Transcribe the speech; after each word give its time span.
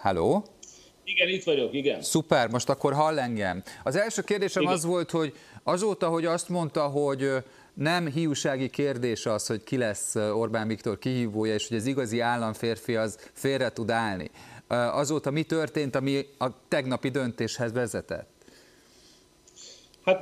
Halló? 0.00 0.44
Igen, 1.04 1.28
itt 1.28 1.44
vagyok, 1.44 1.74
igen. 1.74 2.02
Szuper, 2.02 2.48
most 2.48 2.68
akkor 2.68 2.92
hall 2.92 3.18
engem. 3.18 3.62
Az 3.84 3.96
első 3.96 4.22
kérdésem 4.22 4.62
igen. 4.62 4.74
az 4.74 4.84
volt, 4.84 5.10
hogy 5.10 5.32
azóta, 5.62 6.08
hogy 6.08 6.24
azt 6.24 6.48
mondta, 6.48 6.82
hogy 6.82 7.28
nem 7.74 8.06
hiúsági 8.06 8.70
kérdés 8.70 9.26
az, 9.26 9.46
hogy 9.46 9.64
ki 9.64 9.76
lesz 9.76 10.14
Orbán 10.14 10.68
Viktor 10.68 10.98
kihívója, 10.98 11.54
és 11.54 11.68
hogy 11.68 11.76
az 11.76 11.86
igazi 11.86 12.20
államférfi 12.20 12.96
az 12.96 13.18
félre 13.32 13.72
tud 13.72 13.90
állni. 13.90 14.30
Azóta 14.68 15.30
mi 15.30 15.42
történt, 15.42 15.94
ami 15.94 16.26
a 16.38 16.46
tegnapi 16.68 17.08
döntéshez 17.08 17.72
vezetett? 17.72 18.28
Hát 20.04 20.20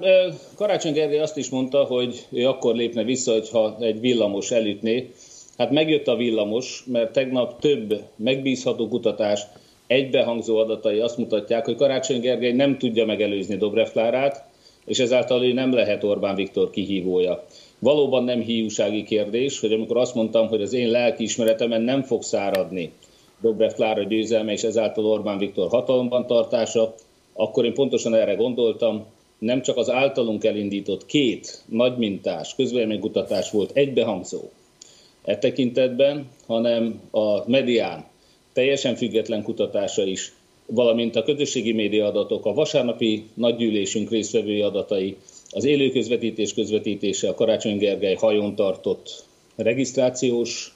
Karácsony 0.54 0.92
Gergely 0.92 1.20
azt 1.20 1.36
is 1.36 1.48
mondta, 1.48 1.84
hogy 1.84 2.26
ő 2.30 2.46
akkor 2.46 2.74
lépne 2.74 3.02
vissza, 3.02 3.32
hogyha 3.32 3.76
egy 3.80 4.00
villamos 4.00 4.50
elütné. 4.50 5.12
Hát 5.58 5.70
megjött 5.70 6.06
a 6.06 6.16
villamos, 6.16 6.84
mert 6.86 7.12
tegnap 7.12 7.60
több 7.60 8.02
megbízható 8.16 8.88
kutatás, 8.88 9.40
egybehangzó 9.88 10.56
adatai 10.56 10.98
azt 10.98 11.18
mutatják, 11.18 11.64
hogy 11.64 11.76
Karácsony 11.76 12.20
Gergely 12.20 12.52
nem 12.52 12.78
tudja 12.78 13.04
megelőzni 13.04 13.56
Dobrev 13.56 13.88
Klárát, 13.88 14.44
és 14.84 14.98
ezáltal 14.98 15.44
ő 15.44 15.52
nem 15.52 15.72
lehet 15.72 16.04
Orbán 16.04 16.34
Viktor 16.34 16.70
kihívója. 16.70 17.44
Valóban 17.78 18.24
nem 18.24 18.40
hiúsági 18.40 19.02
kérdés, 19.02 19.60
hogy 19.60 19.72
amikor 19.72 19.96
azt 19.96 20.14
mondtam, 20.14 20.48
hogy 20.48 20.62
az 20.62 20.72
én 20.72 20.88
lelkiismeretemen 20.88 21.82
nem 21.82 22.02
fog 22.02 22.22
száradni 22.22 22.92
Dobrev 23.40 23.72
Klára 23.72 24.02
győzelme, 24.02 24.52
és 24.52 24.62
ezáltal 24.62 25.06
Orbán 25.06 25.38
Viktor 25.38 25.68
hatalomban 25.68 26.26
tartása, 26.26 26.94
akkor 27.32 27.64
én 27.64 27.74
pontosan 27.74 28.14
erre 28.14 28.34
gondoltam, 28.34 29.06
nem 29.38 29.62
csak 29.62 29.76
az 29.76 29.90
általunk 29.90 30.44
elindított 30.44 31.06
két 31.06 31.62
nagymintás 31.68 32.54
közvéleménykutatás 32.54 33.50
volt 33.50 33.70
egybehangzó 33.74 34.40
e 35.24 35.38
tekintetben, 35.38 36.28
hanem 36.46 37.00
a 37.10 37.50
medián 37.50 38.04
teljesen 38.52 38.96
független 38.96 39.42
kutatása 39.42 40.04
is, 40.04 40.32
valamint 40.66 41.16
a 41.16 41.22
közösségi 41.22 41.72
média 41.72 42.06
adatok, 42.06 42.46
a 42.46 42.54
vasárnapi 42.54 43.24
nagygyűlésünk 43.34 44.10
résztvevői 44.10 44.60
adatai, 44.60 45.16
az 45.50 45.64
élő 45.64 45.90
közvetítés 45.90 46.54
közvetítése, 46.54 47.28
a 47.28 47.34
Karácsony 47.34 47.78
Gergely 47.78 48.14
hajón 48.14 48.54
tartott 48.54 49.24
regisztrációs 49.56 50.74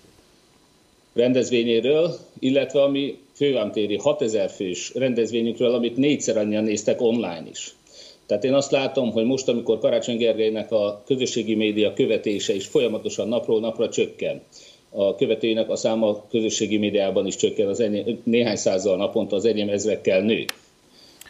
rendezvényéről, 1.15 2.19
illetve 2.39 2.83
ami 2.83 3.19
fővámtéri 3.33 3.97
6000 3.97 4.51
fős 4.51 4.95
rendezvényükről, 4.95 5.75
amit 5.75 5.97
négyszer 5.97 6.37
annyian 6.37 6.65
néztek 6.65 7.01
online 7.01 7.45
is. 7.51 7.75
Tehát 8.27 8.45
én 8.45 8.55
azt 8.55 8.71
látom, 8.71 9.11
hogy 9.11 9.25
most, 9.25 9.49
amikor 9.49 9.79
Karácsony 9.79 10.17
Gergelynek 10.17 10.73
a 10.73 11.03
közösségi 11.07 11.55
média 11.55 11.93
követése 11.93 12.55
is 12.55 12.67
folyamatosan 12.67 13.29
napról 13.29 13.61
napra 13.61 13.89
csökken, 13.89 14.43
a 14.95 15.15
követőinek 15.15 15.71
a 15.71 15.77
száma 15.77 16.09
a 16.09 16.27
közösségi 16.31 16.77
médiában 16.77 17.27
is 17.27 17.37
csökken, 17.37 17.69
az 17.69 17.81
enyém, 17.81 18.21
néhány 18.25 18.57
százal 18.57 18.97
naponta 18.97 19.37
az 19.37 19.45
enyém 19.45 19.69
ezrekkel 19.69 20.21
nő. 20.21 20.45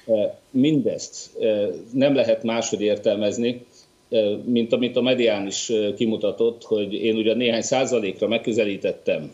E, 0.07 0.39
mindezt 0.51 1.41
e, 1.41 1.69
nem 1.93 2.15
lehet 2.15 2.43
máshogy 2.43 2.81
értelmezni, 2.81 3.65
e, 4.11 4.21
mint 4.45 4.73
amit 4.73 4.97
a 4.97 5.01
medián 5.01 5.47
is 5.47 5.73
kimutatott, 5.97 6.65
hogy 6.65 6.93
én 6.95 7.17
ugye 7.17 7.35
néhány 7.35 7.63
százalékra 7.63 8.29
megközelítettem 8.29 9.33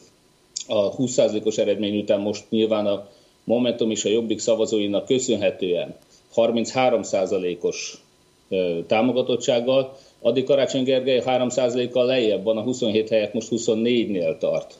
a 0.66 0.94
20 0.94 1.12
százalékos 1.12 1.58
eredmény 1.58 1.98
után 1.98 2.20
most 2.20 2.44
nyilván 2.50 2.86
a 2.86 3.08
Momentum 3.44 3.90
és 3.90 4.04
a 4.04 4.08
Jobbik 4.08 4.38
szavazóinak 4.38 5.06
köszönhetően 5.06 5.96
33 6.32 7.02
százalékos 7.02 8.02
támogatottsággal, 8.86 9.96
addig 10.20 10.44
Karácsony 10.44 10.84
Gergely 10.84 11.22
3%-kal 11.26 12.06
lejjebb 12.06 12.44
van, 12.44 12.56
a 12.56 12.62
27 12.62 13.08
helyet 13.08 13.32
most 13.32 13.48
24-nél 13.50 14.38
tart. 14.38 14.78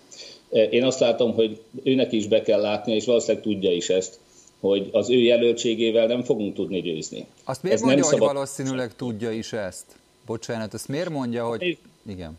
Én 0.71 0.85
azt 0.85 1.01
látom, 1.01 1.35
hogy 1.35 1.61
őnek 1.83 2.13
is 2.13 2.27
be 2.27 2.43
kell 2.43 2.61
látnia, 2.61 2.95
és 2.95 3.05
valószínűleg 3.05 3.43
tudja 3.43 3.73
is 3.73 3.89
ezt, 3.89 4.19
hogy 4.61 4.89
az 4.93 5.11
ő 5.11 5.17
jelöltségével 5.17 6.07
nem 6.07 6.23
fogunk 6.23 6.55
tudni 6.55 6.81
győzni. 6.81 7.27
Azt 7.45 7.63
miért 7.63 7.79
Ez 7.79 7.85
mondja, 7.85 8.01
nem 8.01 8.11
hogy 8.11 8.19
szabad... 8.19 8.35
valószínűleg 8.35 8.97
tudja 8.97 9.31
is 9.31 9.53
ezt? 9.53 9.85
Bocsánat, 10.27 10.75
ezt 10.75 10.89
miért 10.89 11.09
mondja, 11.09 11.47
hogy... 11.47 11.79
Igen. 12.07 12.39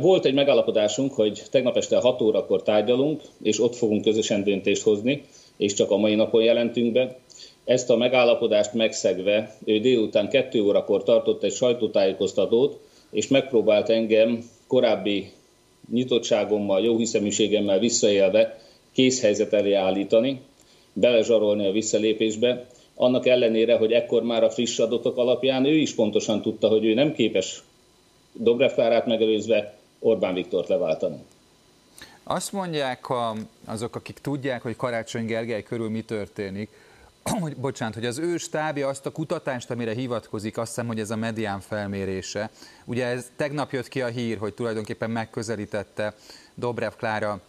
Volt 0.00 0.24
egy 0.24 0.34
megállapodásunk, 0.34 1.12
hogy 1.12 1.42
tegnap 1.50 1.76
este 1.76 2.00
6 2.00 2.20
órakor 2.20 2.62
tárgyalunk, 2.62 3.22
és 3.42 3.60
ott 3.60 3.74
fogunk 3.74 4.02
közösen 4.02 4.44
döntést 4.44 4.82
hozni, 4.82 5.24
és 5.56 5.74
csak 5.74 5.90
a 5.90 5.96
mai 5.96 6.14
napon 6.14 6.42
jelentünk 6.42 6.92
be. 6.92 7.18
Ezt 7.64 7.90
a 7.90 7.96
megállapodást 7.96 8.72
megszegve 8.72 9.56
ő 9.64 9.78
délután 9.78 10.28
kettő 10.28 10.62
órakor 10.62 11.02
tartott 11.02 11.42
egy 11.42 11.52
sajtótájékoztatót, 11.52 12.80
és 13.10 13.28
megpróbált 13.28 13.88
engem 13.88 14.44
korábbi 14.66 15.30
nyitottságommal, 15.90 16.84
jóhiszeműségemmel 16.84 17.78
visszaélve 17.78 18.58
készhelyzet 18.92 19.52
elé 19.52 19.72
állítani, 19.72 20.40
belezsarolni 20.92 21.66
a 21.66 21.72
visszalépésbe, 21.72 22.66
annak 22.94 23.26
ellenére, 23.26 23.76
hogy 23.76 23.92
ekkor 23.92 24.22
már 24.22 24.44
a 24.44 24.50
friss 24.50 24.78
adatok 24.78 25.16
alapján 25.16 25.64
ő 25.64 25.76
is 25.76 25.94
pontosan 25.94 26.42
tudta, 26.42 26.68
hogy 26.68 26.84
ő 26.84 26.94
nem 26.94 27.12
képes 27.12 27.62
Dobrev 28.32 28.72
Klárát 28.72 29.06
megelőzve 29.06 29.74
Orbán 29.98 30.34
Viktort 30.34 30.68
leváltani. 30.68 31.16
Azt 32.24 32.52
mondják 32.52 33.06
azok, 33.66 33.96
akik 33.96 34.18
tudják, 34.18 34.62
hogy 34.62 34.76
Karácsony 34.76 35.26
Gergely 35.26 35.62
körül 35.62 35.90
mi 35.90 36.02
történik, 36.02 36.68
hogy, 37.40 37.56
bocsánat, 37.56 37.94
hogy 37.94 38.06
az 38.06 38.18
ő 38.18 38.36
stábja 38.36 38.88
azt 38.88 39.06
a 39.06 39.10
kutatást, 39.10 39.70
amire 39.70 39.92
hivatkozik, 39.92 40.58
azt 40.58 40.68
hiszem, 40.68 40.86
hogy 40.86 41.00
ez 41.00 41.10
a 41.10 41.16
medián 41.16 41.60
felmérése. 41.60 42.50
Ugye 42.84 43.06
ez 43.06 43.30
tegnap 43.36 43.72
jött 43.72 43.88
ki 43.88 44.02
a 44.02 44.06
hír, 44.06 44.38
hogy 44.38 44.54
tulajdonképpen 44.54 45.10
megközelítette 45.10 46.14
Dobrev 46.54 46.92
Klára 46.92 47.40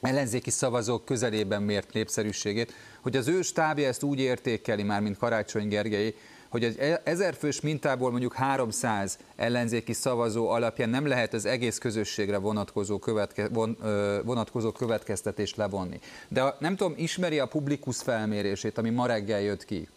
ellenzéki 0.00 0.50
szavazók 0.50 1.04
közelében 1.04 1.62
mért 1.62 1.92
népszerűségét, 1.92 2.72
hogy 3.00 3.16
az 3.16 3.28
ő 3.28 3.42
stábja 3.42 3.88
ezt 3.88 4.02
úgy 4.02 4.20
értékeli 4.20 4.82
már, 4.82 5.00
mint 5.00 5.18
Karácsony 5.18 5.68
Gergely, 5.68 6.14
hogy 6.52 6.64
egy 6.64 6.76
e- 6.78 7.00
ezerfős 7.04 7.60
mintából 7.60 8.10
mondjuk 8.10 8.32
300 8.32 9.18
ellenzéki 9.36 9.92
szavazó 9.92 10.48
alapján 10.48 10.88
nem 10.88 11.06
lehet 11.06 11.32
az 11.32 11.46
egész 11.46 11.78
közösségre 11.78 12.38
vonatkozó, 12.38 12.98
követke, 12.98 13.48
von, 13.48 13.76
vonatkozó 14.24 14.70
következtetést 14.70 15.56
levonni. 15.56 16.00
De 16.28 16.54
nem 16.58 16.76
tudom, 16.76 16.94
ismeri 16.96 17.38
a 17.38 17.46
publikus 17.46 17.96
felmérését, 17.96 18.78
ami 18.78 18.90
ma 18.90 19.06
reggel 19.06 19.40
jött 19.40 19.64
ki? 19.64 19.88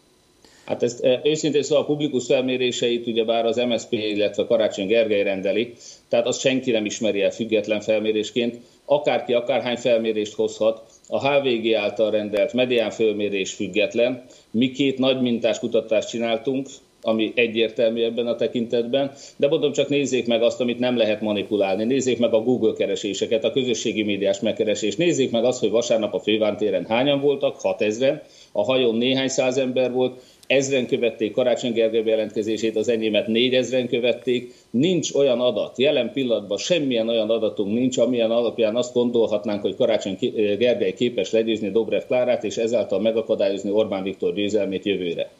Hát 0.64 0.82
ezt 0.82 1.04
őszintén 1.22 1.62
szóval 1.62 1.82
a 1.82 1.86
publikus 1.86 2.26
felméréseit 2.26 3.06
ugyebár 3.06 3.44
az 3.44 3.56
MSZP, 3.56 3.92
illetve 3.92 4.46
Karácsony 4.46 4.86
Gergely 4.86 5.22
rendeli, 5.22 5.74
tehát 6.08 6.26
azt 6.26 6.40
senki 6.40 6.70
nem 6.70 6.84
ismeri 6.84 7.22
el 7.22 7.30
független 7.30 7.80
felmérésként. 7.80 8.56
Akárki 8.84 9.32
akárhány 9.32 9.76
felmérést 9.76 10.34
hozhat, 10.34 10.85
a 11.08 11.28
HVG 11.28 11.72
által 11.72 12.10
rendelt 12.10 12.52
medián 12.52 12.90
fölmérés 12.90 13.52
független. 13.52 14.24
Mi 14.50 14.70
két 14.70 14.98
nagy 14.98 15.20
mintás 15.20 15.58
kutatást 15.58 16.08
csináltunk, 16.08 16.66
ami 17.02 17.32
egyértelmű 17.34 18.02
ebben 18.02 18.26
a 18.26 18.34
tekintetben, 18.34 19.12
de 19.36 19.48
mondom 19.48 19.72
csak 19.72 19.88
nézzék 19.88 20.26
meg 20.26 20.42
azt, 20.42 20.60
amit 20.60 20.78
nem 20.78 20.96
lehet 20.96 21.20
manipulálni. 21.20 21.84
Nézzék 21.84 22.18
meg 22.18 22.34
a 22.34 22.42
Google 22.42 22.72
kereséseket, 22.72 23.44
a 23.44 23.50
közösségi 23.50 24.02
médiás 24.02 24.40
megkeresést. 24.40 24.98
Nézzék 24.98 25.30
meg 25.30 25.44
azt, 25.44 25.60
hogy 25.60 25.70
vasárnap 25.70 26.14
a 26.14 26.20
fővántéren 26.20 26.86
hányan 26.86 27.20
voltak, 27.20 27.60
6000 27.60 28.22
a 28.52 28.64
hajón 28.64 28.94
néhány 28.94 29.28
száz 29.28 29.56
ember 29.56 29.92
volt, 29.92 30.22
ezren 30.46 30.86
követték 30.86 31.32
Karácsony 31.32 31.72
Gergely 31.72 32.02
bejelentkezését, 32.02 32.76
az 32.76 32.88
enyémet 32.88 33.26
négyezren 33.26 33.88
követték. 33.88 34.54
Nincs 34.70 35.14
olyan 35.14 35.40
adat, 35.40 35.78
jelen 35.78 36.12
pillanatban 36.12 36.58
semmilyen 36.58 37.08
olyan 37.08 37.30
adatunk 37.30 37.72
nincs, 37.72 37.98
amilyen 37.98 38.30
alapján 38.30 38.76
azt 38.76 38.92
gondolhatnánk, 38.92 39.60
hogy 39.60 39.76
Karácsony 39.76 40.18
Gergely 40.58 40.92
képes 40.92 41.30
legyőzni 41.30 41.70
Dobrev 41.70 42.02
Klárát, 42.06 42.44
és 42.44 42.56
ezáltal 42.56 43.00
megakadályozni 43.00 43.70
Orbán 43.70 44.02
Viktor 44.02 44.34
győzelmét 44.34 44.84
jövőre. 44.84 45.30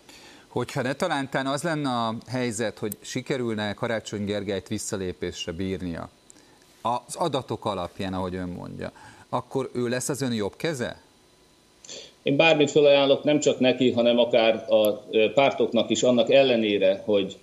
Hogyha 0.49 0.83
ne 0.83 0.93
talántán 0.93 1.47
az 1.47 1.62
lenne 1.62 1.88
a 1.88 2.15
helyzet, 2.27 2.78
hogy 2.78 2.97
sikerülne 3.00 3.73
Karácsony 3.73 4.25
Gergelyt 4.25 4.69
visszalépésre 4.69 5.53
bírnia, 5.53 6.11
az 6.83 7.15
adatok 7.15 7.65
alapján, 7.65 8.15
ahogy 8.15 8.34
ön 8.34 8.49
mondja, 8.49 8.93
akkor 9.28 9.71
ő 9.75 9.88
lesz 9.88 10.09
az 10.09 10.23
ön 10.23 10.33
jobb 10.33 10.56
keze? 10.56 11.05
Én 12.23 12.37
bármit 12.37 12.71
felajánlok 12.71 13.25
nem 13.25 13.41
csak 13.41 13.59
neki, 13.59 13.91
hanem 13.91 14.19
akár 14.19 14.65
a 14.69 14.91
pártoknak 15.35 15.91
is 15.91 16.03
annak 16.03 16.31
ellenére, 16.31 17.03
hogy 17.05 17.37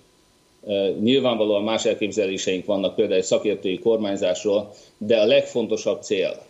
nyilvánvalóan 1.00 1.62
más 1.62 1.84
elképzeléseink 1.84 2.66
vannak 2.66 2.94
például 2.94 3.18
egy 3.18 3.24
szakértői 3.24 3.78
kormányzásról, 3.78 4.70
de 4.98 5.20
a 5.20 5.26
legfontosabb 5.26 6.02
cél, 6.02 6.42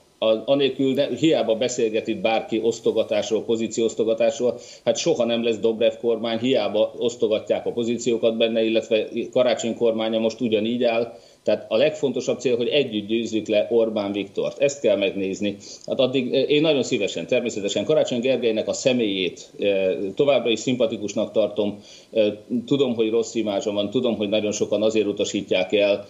anélkül 0.44 0.94
ne, 0.94 1.06
hiába 1.06 1.54
beszélget 1.54 2.06
itt 2.06 2.20
bárki 2.20 2.60
osztogatásról, 2.62 3.44
pozícióosztogatásról, 3.44 4.58
hát 4.84 4.96
soha 4.96 5.24
nem 5.24 5.44
lesz 5.44 5.58
Dobrev 5.58 5.92
kormány, 6.00 6.38
hiába 6.38 6.92
osztogatják 6.98 7.66
a 7.66 7.72
pozíciókat 7.72 8.36
benne, 8.36 8.62
illetve 8.62 9.08
karácsony 9.32 9.76
kormánya 9.76 10.18
most 10.18 10.40
ugyanígy 10.40 10.84
áll, 10.84 11.18
Tehát 11.44 11.66
a 11.68 11.76
legfontosabb 11.76 12.38
cél, 12.38 12.56
hogy 12.56 12.68
együtt 12.68 13.06
győzzük 13.06 13.48
le 13.48 13.66
Orbán 13.70 14.12
Viktort. 14.12 14.58
Ezt 14.58 14.80
kell 14.80 14.96
megnézni. 14.96 15.56
Hát 15.86 15.98
addig 15.98 16.32
én 16.32 16.60
nagyon 16.60 16.82
szívesen, 16.82 17.26
természetesen 17.26 17.84
Karácsony 17.84 18.20
Gergelynek 18.20 18.68
a 18.68 18.72
személyét 18.72 19.50
továbbra 20.14 20.50
is 20.50 20.58
szimpatikusnak 20.58 21.32
tartom. 21.32 21.82
Tudom, 22.66 22.94
hogy 22.94 23.10
rossz 23.10 23.34
imázsa 23.34 23.72
van, 23.72 23.90
tudom, 23.90 24.16
hogy 24.16 24.28
nagyon 24.28 24.52
sokan 24.52 24.82
azért 24.82 25.06
utasítják 25.06 25.72
el, 25.72 26.06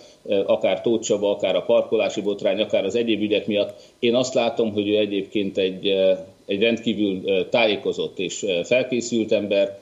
akár 0.46 0.80
Tóth 0.80 1.04
Csaba, 1.04 1.30
akár 1.30 1.56
a 1.56 1.62
parkolási 1.62 2.20
botrány, 2.20 2.60
akár 2.60 2.84
az 2.84 2.94
egyéb 2.94 3.20
ügyek 3.20 3.46
miatt. 3.46 3.74
Én 3.98 4.14
azt 4.14 4.34
látom, 4.34 4.72
hogy 4.72 4.88
ő 4.88 4.96
egyébként 4.96 5.58
egy, 5.58 5.86
egy 6.46 6.60
rendkívül 6.60 7.48
tájékozott 7.48 8.18
és 8.18 8.46
felkészült 8.62 9.32
ember, 9.32 9.78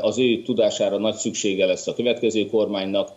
az 0.00 0.18
ő 0.18 0.42
tudására 0.42 0.98
nagy 0.98 1.14
szüksége 1.14 1.66
lesz 1.66 1.86
a 1.86 1.94
következő 1.94 2.46
kormánynak. 2.46 3.10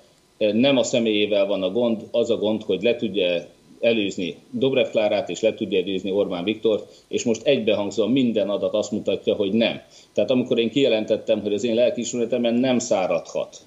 Nem 0.54 0.78
a 0.78 0.84
személyével 0.84 1.46
van 1.46 1.64
a 1.64 1.72
gond, 1.72 2.02
az 2.12 2.30
a 2.30 2.38
gond, 2.38 2.64
hogy 2.64 2.82
le 2.82 2.96
tudja 2.96 3.46
előzni 3.80 4.36
Dobrev 4.52 4.90
Klárát, 4.90 5.30
és 5.30 5.42
le 5.42 5.54
tudja 5.54 5.80
előzni 5.80 6.12
Orbán 6.12 6.44
Viktort, 6.44 7.04
és 7.08 7.24
most 7.24 7.46
egybehangzóan 7.46 8.12
minden 8.12 8.50
adat 8.50 8.74
azt 8.74 8.92
mutatja, 8.92 9.36
hogy 9.36 9.54
nem. 9.54 9.82
Tehát 10.14 10.32
amikor 10.32 10.60
én 10.60 10.70
kijelentettem, 10.70 11.42
hogy 11.42 11.54
az 11.54 11.64
én 11.64 11.76
lelkiismeretemen 11.76 12.54
nem 12.54 12.80
száradhat 12.80 13.58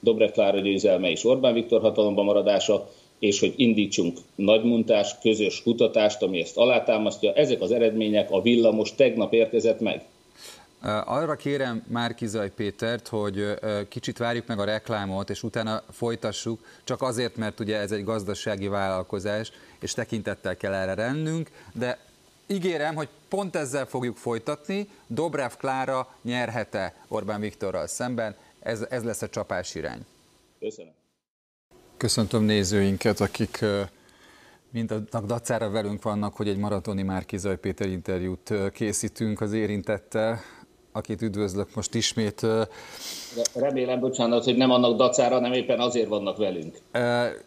Dobrev 0.00 0.30
Klára 0.30 0.60
győzelme 0.60 1.10
és 1.10 1.24
Orbán 1.24 1.54
Viktor 1.54 1.80
hatalomban 1.80 2.24
maradása, 2.24 2.88
és 3.18 3.40
hogy 3.40 3.52
indítsunk 3.56 4.18
nagymuntás, 4.34 5.18
közös 5.22 5.62
kutatást, 5.62 6.22
ami 6.22 6.40
ezt 6.40 6.56
alátámasztja. 6.56 7.32
Ezek 7.32 7.60
az 7.60 7.72
eredmények 7.72 8.30
a 8.30 8.42
villamos 8.42 8.94
tegnap 8.94 9.32
érkezett 9.32 9.80
meg. 9.80 10.04
Arra 10.82 11.36
kérem 11.36 11.82
Márkizaj 11.86 12.50
Pétert, 12.50 13.08
hogy 13.08 13.58
kicsit 13.88 14.18
várjuk 14.18 14.46
meg 14.46 14.58
a 14.58 14.64
reklámot, 14.64 15.30
és 15.30 15.42
utána 15.42 15.82
folytassuk, 15.90 16.64
csak 16.84 17.02
azért, 17.02 17.36
mert 17.36 17.60
ugye 17.60 17.76
ez 17.76 17.92
egy 17.92 18.04
gazdasági 18.04 18.68
vállalkozás, 18.68 19.52
és 19.78 19.92
tekintettel 19.92 20.56
kell 20.56 20.72
erre 20.72 20.94
rennünk, 20.94 21.50
de 21.72 21.98
ígérem, 22.46 22.94
hogy 22.94 23.08
pont 23.28 23.56
ezzel 23.56 23.86
fogjuk 23.86 24.16
folytatni. 24.16 24.88
Dobrev 25.06 25.52
Klára 25.58 26.14
nyerhete 26.22 26.94
Orbán 27.08 27.40
Viktorral 27.40 27.86
szemben, 27.86 28.36
ez, 28.60 28.86
ez 28.90 29.02
lesz 29.02 29.22
a 29.22 29.28
csapás 29.28 29.74
irány. 29.74 30.06
Köszönöm. 30.58 30.92
Köszöntöm 31.96 32.42
nézőinket, 32.42 33.20
akik 33.20 33.64
mindaznak 34.70 35.26
dacára 35.26 35.70
velünk 35.70 36.02
vannak, 36.02 36.36
hogy 36.36 36.48
egy 36.48 36.56
maratoni 36.56 37.02
Márkizaj 37.02 37.58
Péter 37.58 37.88
interjút 37.88 38.52
készítünk 38.72 39.40
az 39.40 39.52
érintettel 39.52 40.40
akit 40.92 41.22
üdvözlök 41.22 41.74
most 41.74 41.94
ismét. 41.94 42.46
Remélem, 43.54 44.00
bocsánat, 44.00 44.44
hogy 44.44 44.56
nem 44.56 44.70
annak 44.70 44.96
dacára, 44.96 45.40
nem 45.40 45.52
éppen 45.52 45.80
azért 45.80 46.08
vannak 46.08 46.36
velünk. 46.36 46.76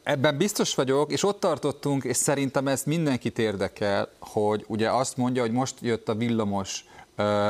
Ebben 0.03 0.37
biztos 0.37 0.75
vagyok, 0.75 1.11
és 1.11 1.23
ott 1.23 1.39
tartottunk, 1.39 2.03
és 2.03 2.17
szerintem 2.17 2.67
ezt 2.67 2.85
mindenkit 2.85 3.39
érdekel, 3.39 4.07
hogy 4.19 4.65
ugye 4.67 4.89
azt 4.91 5.17
mondja, 5.17 5.41
hogy 5.41 5.51
most 5.51 5.75
jött 5.81 6.09
a 6.09 6.15
villamos 6.15 6.85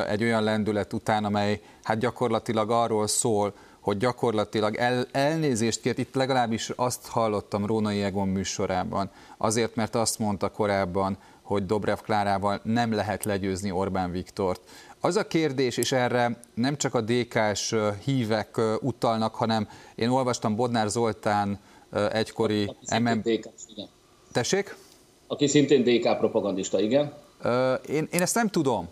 egy 0.07 0.23
olyan 0.23 0.43
lendület 0.43 0.93
után, 0.93 1.25
amely 1.25 1.61
hát 1.83 1.97
gyakorlatilag 1.97 2.71
arról 2.71 3.07
szól, 3.07 3.53
hogy 3.79 3.97
gyakorlatilag 3.97 4.75
el, 4.75 5.07
elnézést 5.11 5.81
kért, 5.81 5.97
itt 5.97 6.15
legalábbis 6.15 6.69
azt 6.75 7.07
hallottam 7.07 7.65
Rónai 7.65 8.03
Egon 8.03 8.27
műsorában, 8.27 9.11
azért, 9.37 9.75
mert 9.75 9.95
azt 9.95 10.19
mondta 10.19 10.49
korábban, 10.49 11.17
hogy 11.41 11.65
Dobrev 11.65 11.97
Klárával 11.97 12.59
nem 12.63 12.93
lehet 12.93 13.23
legyőzni 13.23 13.71
Orbán 13.71 14.11
Viktort. 14.11 14.61
Az 15.05 15.15
a 15.15 15.27
kérdés, 15.27 15.77
és 15.77 15.91
erre 15.91 16.39
nem 16.53 16.77
csak 16.77 16.93
a 16.93 17.01
DK-s 17.01 17.75
hívek 18.03 18.61
utalnak, 18.81 19.35
hanem 19.35 19.69
én 19.95 20.09
olvastam 20.09 20.55
Bodnár 20.55 20.87
Zoltán 20.87 21.59
egykori 22.11 22.75
MM... 22.99 23.21
Tessék? 24.31 24.75
Aki 25.27 25.47
szintén 25.47 25.83
DK 25.83 26.17
propagandista, 26.17 26.79
igen. 26.79 27.13
Én, 27.87 28.07
én 28.11 28.21
ezt 28.21 28.35
nem 28.35 28.49
tudom. 28.49 28.89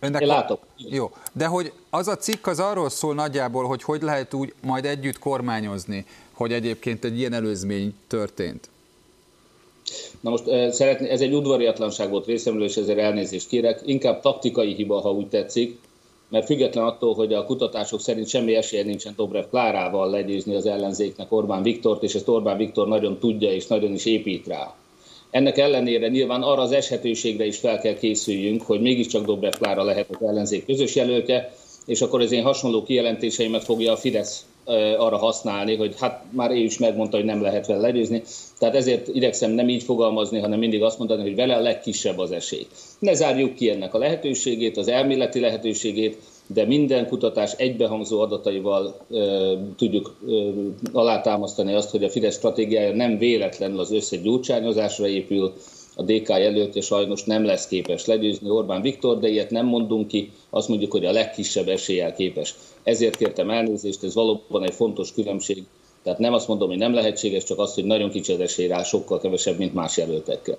Önnek 0.00 0.20
én 0.20 0.26
látok. 0.26 0.62
Jó, 0.76 1.10
de 1.32 1.46
hogy 1.46 1.72
az 1.90 2.08
a 2.08 2.16
cikk 2.16 2.46
az 2.46 2.58
arról 2.60 2.90
szól 2.90 3.14
nagyjából, 3.14 3.64
hogy 3.66 3.82
hogy 3.82 4.02
lehet 4.02 4.34
úgy 4.34 4.54
majd 4.62 4.84
együtt 4.84 5.18
kormányozni, 5.18 6.06
hogy 6.32 6.52
egyébként 6.52 7.04
egy 7.04 7.18
ilyen 7.18 7.32
előzmény 7.32 7.94
történt. 8.06 8.68
Na 10.20 10.30
most 10.30 10.44
szeretné, 10.70 11.08
ez 11.08 11.20
egy 11.20 11.34
udvariatlanság 11.34 12.10
volt 12.10 12.26
részemről, 12.26 12.64
és 12.64 12.76
ezért 12.76 12.98
elnézést 12.98 13.48
kérek. 13.48 13.82
Inkább 13.84 14.20
taktikai 14.20 14.74
hiba, 14.74 15.00
ha 15.00 15.12
úgy 15.12 15.28
tetszik, 15.28 15.78
mert 16.28 16.46
független 16.46 16.84
attól, 16.84 17.14
hogy 17.14 17.32
a 17.32 17.44
kutatások 17.44 18.00
szerint 18.00 18.28
semmi 18.28 18.54
esélye 18.54 18.82
nincsen 18.82 19.14
Dobrev 19.16 19.44
Klárával 19.50 20.10
legyőzni 20.10 20.54
az 20.54 20.66
ellenzéknek 20.66 21.32
Orbán 21.32 21.62
Viktort, 21.62 22.02
és 22.02 22.14
ezt 22.14 22.28
Orbán 22.28 22.56
Viktor 22.56 22.88
nagyon 22.88 23.18
tudja 23.18 23.52
és 23.52 23.66
nagyon 23.66 23.92
is 23.92 24.04
épít 24.04 24.46
rá. 24.46 24.74
Ennek 25.30 25.58
ellenére 25.58 26.08
nyilván 26.08 26.42
arra 26.42 26.62
az 26.62 26.72
eshetőségre 26.72 27.44
is 27.44 27.58
fel 27.58 27.78
kell 27.78 27.94
készüljünk, 27.94 28.62
hogy 28.62 28.80
mégiscsak 28.80 29.24
Dobrev 29.24 29.52
Klára 29.52 29.82
lehet 29.82 30.10
az 30.10 30.26
ellenzék 30.26 30.66
közös 30.66 30.94
jelöltje, 30.94 31.52
és 31.86 32.00
akkor 32.00 32.20
az 32.20 32.32
én 32.32 32.42
hasonló 32.42 32.82
kijelentéseimet 32.82 33.64
fogja 33.64 33.92
a 33.92 33.96
Fidesz 33.96 34.44
arra 34.98 35.16
használni, 35.16 35.76
hogy 35.76 35.94
hát 35.98 36.24
már 36.30 36.50
ő 36.50 36.56
is 36.56 36.78
megmondta, 36.78 37.16
hogy 37.16 37.26
nem 37.26 37.42
lehet 37.42 37.66
vele 37.66 37.80
legyőzni. 37.80 38.22
Tehát 38.58 38.74
ezért 38.74 39.08
idegszem 39.08 39.50
nem 39.50 39.68
így 39.68 39.82
fogalmazni, 39.82 40.38
hanem 40.38 40.58
mindig 40.58 40.82
azt 40.82 40.98
mondani, 40.98 41.22
hogy 41.22 41.34
vele 41.34 41.56
a 41.56 41.60
legkisebb 41.60 42.18
az 42.18 42.32
esély. 42.32 42.66
Ne 42.98 43.14
zárjuk 43.14 43.54
ki 43.54 43.70
ennek 43.70 43.94
a 43.94 43.98
lehetőségét, 43.98 44.76
az 44.76 44.88
elméleti 44.88 45.40
lehetőségét, 45.40 46.16
de 46.46 46.66
minden 46.66 47.06
kutatás 47.06 47.52
egybehangzó 47.52 48.20
adataival 48.20 48.96
e, 49.12 49.18
tudjuk 49.76 50.16
e, 50.28 50.32
alátámasztani 50.92 51.74
azt, 51.74 51.90
hogy 51.90 52.04
a 52.04 52.10
Fidesz 52.10 52.36
stratégiája 52.36 52.94
nem 52.94 53.18
véletlenül 53.18 53.80
az 53.80 53.92
összegyújtsányozásra 53.92 55.08
épül, 55.08 55.52
a 56.00 56.02
DK 56.02 56.28
jelöltje 56.28 56.80
sajnos 56.80 57.24
nem 57.24 57.44
lesz 57.44 57.66
képes 57.66 58.06
legyőzni 58.06 58.50
Orbán 58.50 58.82
Viktor, 58.82 59.18
de 59.18 59.28
ilyet 59.28 59.50
nem 59.50 59.66
mondunk 59.66 60.08
ki, 60.08 60.32
azt 60.50 60.68
mondjuk, 60.68 60.92
hogy 60.92 61.04
a 61.04 61.12
legkisebb 61.12 61.68
eséllyel 61.68 62.14
képes. 62.14 62.54
Ezért 62.82 63.16
kértem 63.16 63.50
elnézést, 63.50 64.04
ez 64.04 64.14
valóban 64.14 64.64
egy 64.64 64.74
fontos 64.74 65.12
különbség. 65.12 65.64
Tehát 66.02 66.18
nem 66.18 66.32
azt 66.32 66.48
mondom, 66.48 66.68
hogy 66.68 66.78
nem 66.78 66.94
lehetséges, 66.94 67.44
csak 67.44 67.58
azt, 67.58 67.74
hogy 67.74 67.84
nagyon 67.84 68.10
kicsi 68.10 68.32
az 68.32 68.40
esély 68.40 68.66
rá, 68.66 68.82
sokkal 68.82 69.20
kevesebb, 69.20 69.58
mint 69.58 69.74
más 69.74 69.96
jelöltekkel. 69.96 70.58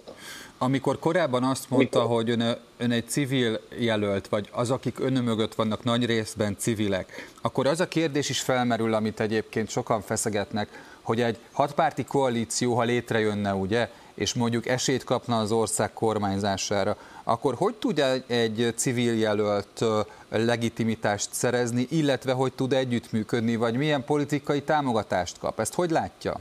Amikor 0.57 0.99
korábban 0.99 1.43
azt 1.43 1.69
mondta, 1.69 2.01
hogy 2.01 2.29
ön, 2.29 2.57
ön 2.77 2.91
egy 2.91 3.07
civil 3.07 3.59
jelölt, 3.79 4.27
vagy 4.27 4.47
az, 4.51 4.71
akik 4.71 4.99
ön 4.99 5.13
mögött 5.13 5.55
vannak 5.55 5.83
nagy 5.83 6.05
részben 6.05 6.55
civilek, 6.57 7.29
akkor 7.41 7.67
az 7.67 7.79
a 7.79 7.87
kérdés 7.87 8.29
is 8.29 8.39
felmerül, 8.39 8.93
amit 8.93 9.19
egyébként 9.19 9.69
sokan 9.69 10.01
feszegetnek, 10.01 10.69
hogy 11.01 11.21
egy 11.21 11.37
hatpárti 11.51 12.03
koalíció, 12.03 12.73
ha 12.73 12.83
létrejönne, 12.83 13.53
ugye, 13.53 13.89
és 14.21 14.33
mondjuk 14.33 14.67
esélyt 14.67 15.03
kapna 15.03 15.39
az 15.39 15.51
ország 15.51 15.93
kormányzására, 15.93 16.97
akkor 17.23 17.55
hogy 17.55 17.73
tud 17.73 18.03
egy 18.27 18.73
civil 18.75 19.17
jelölt 19.17 19.85
legitimitást 20.29 21.29
szerezni, 21.31 21.87
illetve 21.89 22.31
hogy 22.31 22.53
tud 22.53 22.73
együttműködni, 22.73 23.55
vagy 23.55 23.75
milyen 23.75 24.05
politikai 24.05 24.61
támogatást 24.61 25.39
kap? 25.39 25.59
Ezt 25.59 25.73
hogy 25.73 25.89
látja? 25.89 26.39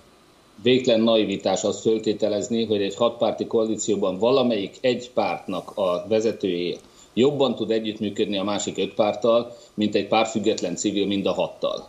Végtelen 0.63 1.01
naivitás 1.01 1.63
azt 1.63 1.81
föltételezni, 1.81 2.67
hogy 2.67 2.83
egy 2.83 2.97
hatpárti 2.97 3.47
koalícióban 3.47 4.19
valamelyik 4.19 4.77
egy 4.81 5.11
pártnak 5.11 5.71
a 5.75 6.05
vezetője 6.09 6.77
jobban 7.15 7.55
tud 7.55 7.71
együttműködni 7.71 8.39
a 8.39 8.45
másik 8.45 8.79
öt 8.79 8.95
párttal, 8.95 9.57
mint 9.75 9.95
egy 9.95 10.09
pár 10.09 10.27
független 10.27 10.77
civil 10.77 11.07
mind 11.07 11.27
a 11.27 11.33
hattal. 11.33 11.89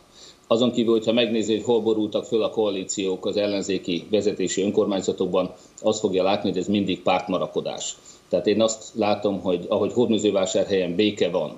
Azon 0.52 0.72
kívül, 0.72 0.94
hogyha 0.94 1.14
megnézi, 1.14 1.54
hogy 1.54 1.64
hol 1.64 1.82
borultak 1.82 2.26
föl 2.26 2.44
a 2.44 2.50
koalíciók 2.50 3.26
az 3.26 3.38
ellenzéki 3.38 4.08
vezetési 4.10 4.62
önkormányzatokban, 4.62 5.54
azt 5.82 6.00
fogja 6.00 6.24
látni, 6.24 6.50
hogy 6.50 6.58
ez 6.58 6.68
mindig 6.68 7.02
pártmarakodás. 7.02 7.96
Tehát 8.30 8.48
én 8.48 8.62
azt 8.62 8.84
látom, 8.94 9.42
hogy 9.42 9.66
ahogy 9.70 9.94
Hódműzővásárhelyen 9.94 10.96
béke 10.96 11.30
van, 11.30 11.58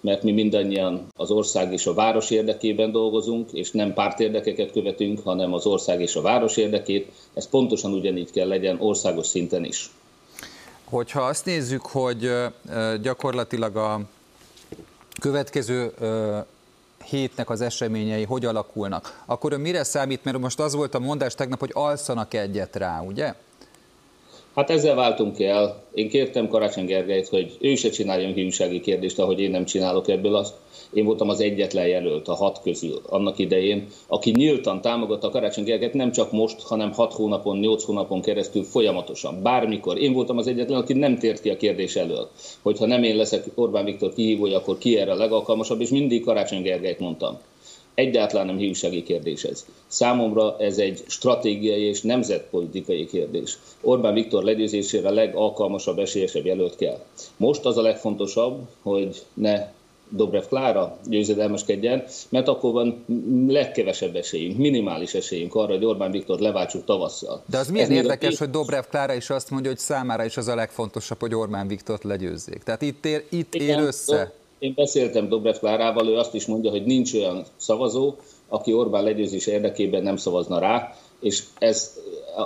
mert 0.00 0.22
mi 0.22 0.32
mindannyian 0.32 1.06
az 1.16 1.30
ország 1.30 1.72
és 1.72 1.86
a 1.86 1.94
város 1.94 2.30
érdekében 2.30 2.92
dolgozunk, 2.92 3.52
és 3.52 3.70
nem 3.70 3.94
pártérdekeket 3.94 4.72
követünk, 4.72 5.20
hanem 5.24 5.54
az 5.54 5.66
ország 5.66 6.00
és 6.00 6.16
a 6.16 6.20
város 6.20 6.56
érdekét. 6.56 7.12
Ez 7.34 7.48
pontosan 7.48 7.92
ugyanígy 7.92 8.30
kell 8.30 8.48
legyen 8.48 8.80
országos 8.80 9.26
szinten 9.26 9.64
is. 9.64 9.90
Hogyha 10.84 11.20
azt 11.20 11.44
nézzük, 11.44 11.86
hogy 11.86 12.30
gyakorlatilag 13.02 13.76
a 13.76 14.00
következő 15.20 15.92
hétnek 17.04 17.50
az 17.50 17.60
eseményei 17.60 18.24
hogy 18.24 18.44
alakulnak, 18.44 19.22
akkor 19.26 19.52
ön 19.52 19.60
mire 19.60 19.84
számít, 19.84 20.24
mert 20.24 20.38
most 20.38 20.60
az 20.60 20.74
volt 20.74 20.94
a 20.94 20.98
mondás 20.98 21.34
tegnap, 21.34 21.58
hogy 21.58 21.70
alszanak 21.74 22.34
egyet 22.34 22.76
rá, 22.76 23.00
ugye? 23.00 23.34
Hát 24.60 24.70
ezzel 24.70 24.94
váltunk 24.94 25.40
el. 25.40 25.82
Én 25.94 26.08
kértem 26.08 26.48
Karácsony 26.48 26.84
Gergelyt, 26.84 27.28
hogy 27.28 27.56
ő 27.60 27.74
se 27.74 27.90
csináljon 27.90 28.32
hívsági 28.32 28.80
kérdést, 28.80 29.18
ahogy 29.18 29.40
én 29.40 29.50
nem 29.50 29.64
csinálok 29.64 30.08
ebből 30.08 30.34
azt. 30.34 30.54
Én 30.92 31.04
voltam 31.04 31.28
az 31.28 31.40
egyetlen 31.40 31.86
jelölt 31.86 32.28
a 32.28 32.34
hat 32.34 32.60
közül 32.62 33.00
annak 33.08 33.38
idején, 33.38 33.86
aki 34.06 34.30
nyíltan 34.30 34.80
támogatta 34.80 35.30
Karácsony 35.30 35.64
Gergelyt 35.64 35.94
nem 35.94 36.12
csak 36.12 36.32
most, 36.32 36.62
hanem 36.62 36.92
hat 36.92 37.12
hónapon, 37.12 37.58
nyolc 37.58 37.84
hónapon 37.84 38.20
keresztül 38.20 38.62
folyamatosan, 38.62 39.42
bármikor. 39.42 39.98
Én 39.98 40.12
voltam 40.12 40.38
az 40.38 40.46
egyetlen, 40.46 40.80
aki 40.80 40.92
nem 40.92 41.18
tért 41.18 41.40
ki 41.40 41.50
a 41.50 41.56
kérdés 41.56 41.96
elől, 41.96 42.28
hogyha 42.62 42.86
nem 42.86 43.02
én 43.02 43.16
leszek 43.16 43.44
Orbán 43.54 43.84
Viktor 43.84 44.12
kihívója, 44.14 44.56
akkor 44.56 44.78
ki 44.78 44.98
erre 44.98 45.12
a 45.12 45.16
legalkalmasabb, 45.16 45.80
és 45.80 45.88
mindig 45.88 46.24
Karácsony 46.24 46.62
Gergelyt 46.62 46.98
mondtam. 46.98 47.38
Egyáltalán 47.94 48.46
nem 48.46 48.56
hívsági 48.56 49.02
kérdés 49.02 49.44
ez. 49.44 49.66
Számomra 49.86 50.56
ez 50.58 50.78
egy 50.78 51.02
stratégiai 51.06 51.82
és 51.82 52.00
nemzetpolitikai 52.00 53.06
kérdés. 53.06 53.58
Orbán 53.80 54.14
Viktor 54.14 54.44
legyőzésére 54.44 55.08
a 55.08 55.12
legalkalmasabb, 55.12 55.98
esélyesebb 55.98 56.44
jelölt 56.44 56.76
kell. 56.76 57.04
Most 57.36 57.64
az 57.64 57.76
a 57.76 57.82
legfontosabb, 57.82 58.68
hogy 58.82 59.22
ne 59.34 59.68
Dobrev 60.10 60.44
Klára 60.44 60.98
győzedelmeskedjen, 61.04 62.04
mert 62.28 62.48
akkor 62.48 62.72
van 62.72 63.04
legkevesebb 63.48 64.16
esélyünk, 64.16 64.56
minimális 64.56 65.14
esélyünk 65.14 65.54
arra, 65.54 65.72
hogy 65.72 65.84
Orbán 65.84 66.10
Viktor 66.10 66.38
leváltsuk 66.38 66.84
tavasszal. 66.84 67.42
De 67.46 67.58
az 67.58 67.70
milyen 67.70 67.90
Ez 67.90 67.96
érdekes, 67.96 68.38
hogy 68.38 68.50
Dobrev 68.50 68.84
Klára 68.90 69.14
is 69.14 69.30
azt 69.30 69.50
mondja, 69.50 69.70
hogy 69.70 69.78
számára 69.78 70.24
is 70.24 70.36
az 70.36 70.48
a 70.48 70.54
legfontosabb, 70.54 71.20
hogy 71.20 71.34
Orbán 71.34 71.68
Viktort 71.68 72.04
legyőzzék. 72.04 72.62
Tehát 72.62 72.82
itt 72.82 73.04
ér, 73.04 73.24
itt 73.28 73.54
ér 73.54 73.78
össze. 73.78 74.32
Én 74.60 74.72
beszéltem 74.76 75.28
Dobrev 75.28 75.56
Klárával, 75.56 76.08
ő 76.08 76.16
azt 76.16 76.34
is 76.34 76.46
mondja, 76.46 76.70
hogy 76.70 76.84
nincs 76.84 77.14
olyan 77.14 77.44
szavazó, 77.56 78.14
aki 78.48 78.72
Orbán 78.72 79.02
legyőzés 79.02 79.46
érdekében 79.46 80.02
nem 80.02 80.16
szavazna 80.16 80.58
rá, 80.58 80.94
és 81.20 81.42
ez, 81.58 81.98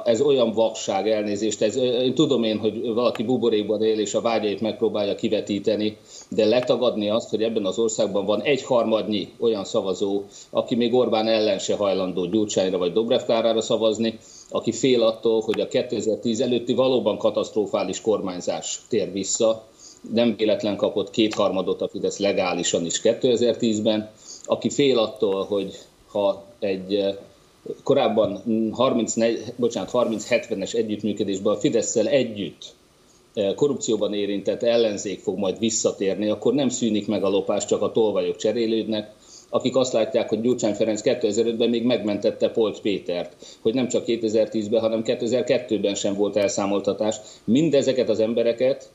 ez 0.05 0.21
olyan 0.21 0.53
vakság 0.53 1.09
elnézést, 1.09 1.63
ez, 1.63 1.77
én 1.77 2.15
tudom 2.15 2.43
én, 2.43 2.59
hogy 2.59 2.93
valaki 2.93 3.23
buborékban 3.23 3.83
él, 3.83 3.99
és 3.99 4.15
a 4.15 4.21
vágyait 4.21 4.61
megpróbálja 4.61 5.15
kivetíteni, 5.15 5.97
de 6.29 6.45
letagadni 6.45 7.11
azt, 7.11 7.31
hogy 7.31 7.43
ebben 7.43 7.65
az 7.65 7.79
országban 7.79 8.25
van 8.25 8.43
egy 8.43 8.63
harmadnyi 8.63 9.29
olyan 9.39 9.65
szavazó, 9.65 10.23
aki 10.51 10.75
még 10.75 10.95
Orbán 10.95 11.29
ellen 11.29 11.59
se 11.59 11.77
hajlandó 11.77 12.25
Gyurcsányra 12.27 12.79
vagy 12.79 12.93
Dobrev 12.93 13.23
Klárára 13.23 13.61
szavazni, 13.61 14.19
aki 14.51 14.73
fél 14.73 15.03
attól, 15.03 15.41
hogy 15.41 15.61
a 15.61 15.69
2010 15.69 16.41
előtti 16.41 16.75
valóban 16.75 17.19
katasztrofális 17.19 18.01
kormányzás 18.01 18.81
tér 18.89 19.13
vissza, 19.13 19.65
nem 20.13 20.37
véletlen 20.37 20.77
kapott 20.77 21.11
kétharmadot 21.11 21.81
a 21.81 21.89
Fidesz 21.89 22.19
legálisan 22.19 22.85
is 22.85 23.01
2010-ben, 23.03 24.11
aki 24.45 24.71
fél 24.71 24.99
attól, 24.99 25.45
hogy 25.45 25.79
ha 26.07 26.45
egy 26.59 26.95
eh, 26.95 27.15
korábban 27.83 28.43
34, 28.73 29.53
bocsánat, 29.57 29.91
30-70-es 29.93 30.75
együttműködésben 30.75 31.55
a 31.55 31.57
fidesz 31.57 31.97
együtt 31.97 32.75
eh, 33.35 33.55
korrupcióban 33.55 34.15
érintett 34.15 34.63
ellenzék 34.63 35.21
fog 35.21 35.39
majd 35.39 35.59
visszatérni, 35.59 36.29
akkor 36.29 36.55
nem 36.55 36.69
szűnik 36.69 37.07
meg 37.07 37.25
a 37.25 37.29
lopás, 37.29 37.65
csak 37.65 37.83
a 37.83 37.93
tolvajok 37.93 38.37
cserélődnek, 38.37 39.13
akik 39.49 39.77
azt 39.77 39.93
látják, 39.93 40.29
hogy 40.29 40.41
Gyurcsány 40.41 40.75
Ferenc 40.75 41.01
2005-ben 41.05 41.69
még 41.69 41.85
megmentette 41.85 42.51
Polt 42.51 42.81
Pétert, 42.81 43.37
hogy 43.61 43.75
nem 43.75 43.89
csak 43.89 44.05
2010-ben, 44.07 44.81
hanem 44.81 45.03
2002-ben 45.05 45.95
sem 45.95 46.15
volt 46.15 46.37
elszámoltatás. 46.37 47.17
Mindezeket 47.45 48.09
az 48.09 48.21
embereket 48.21 48.91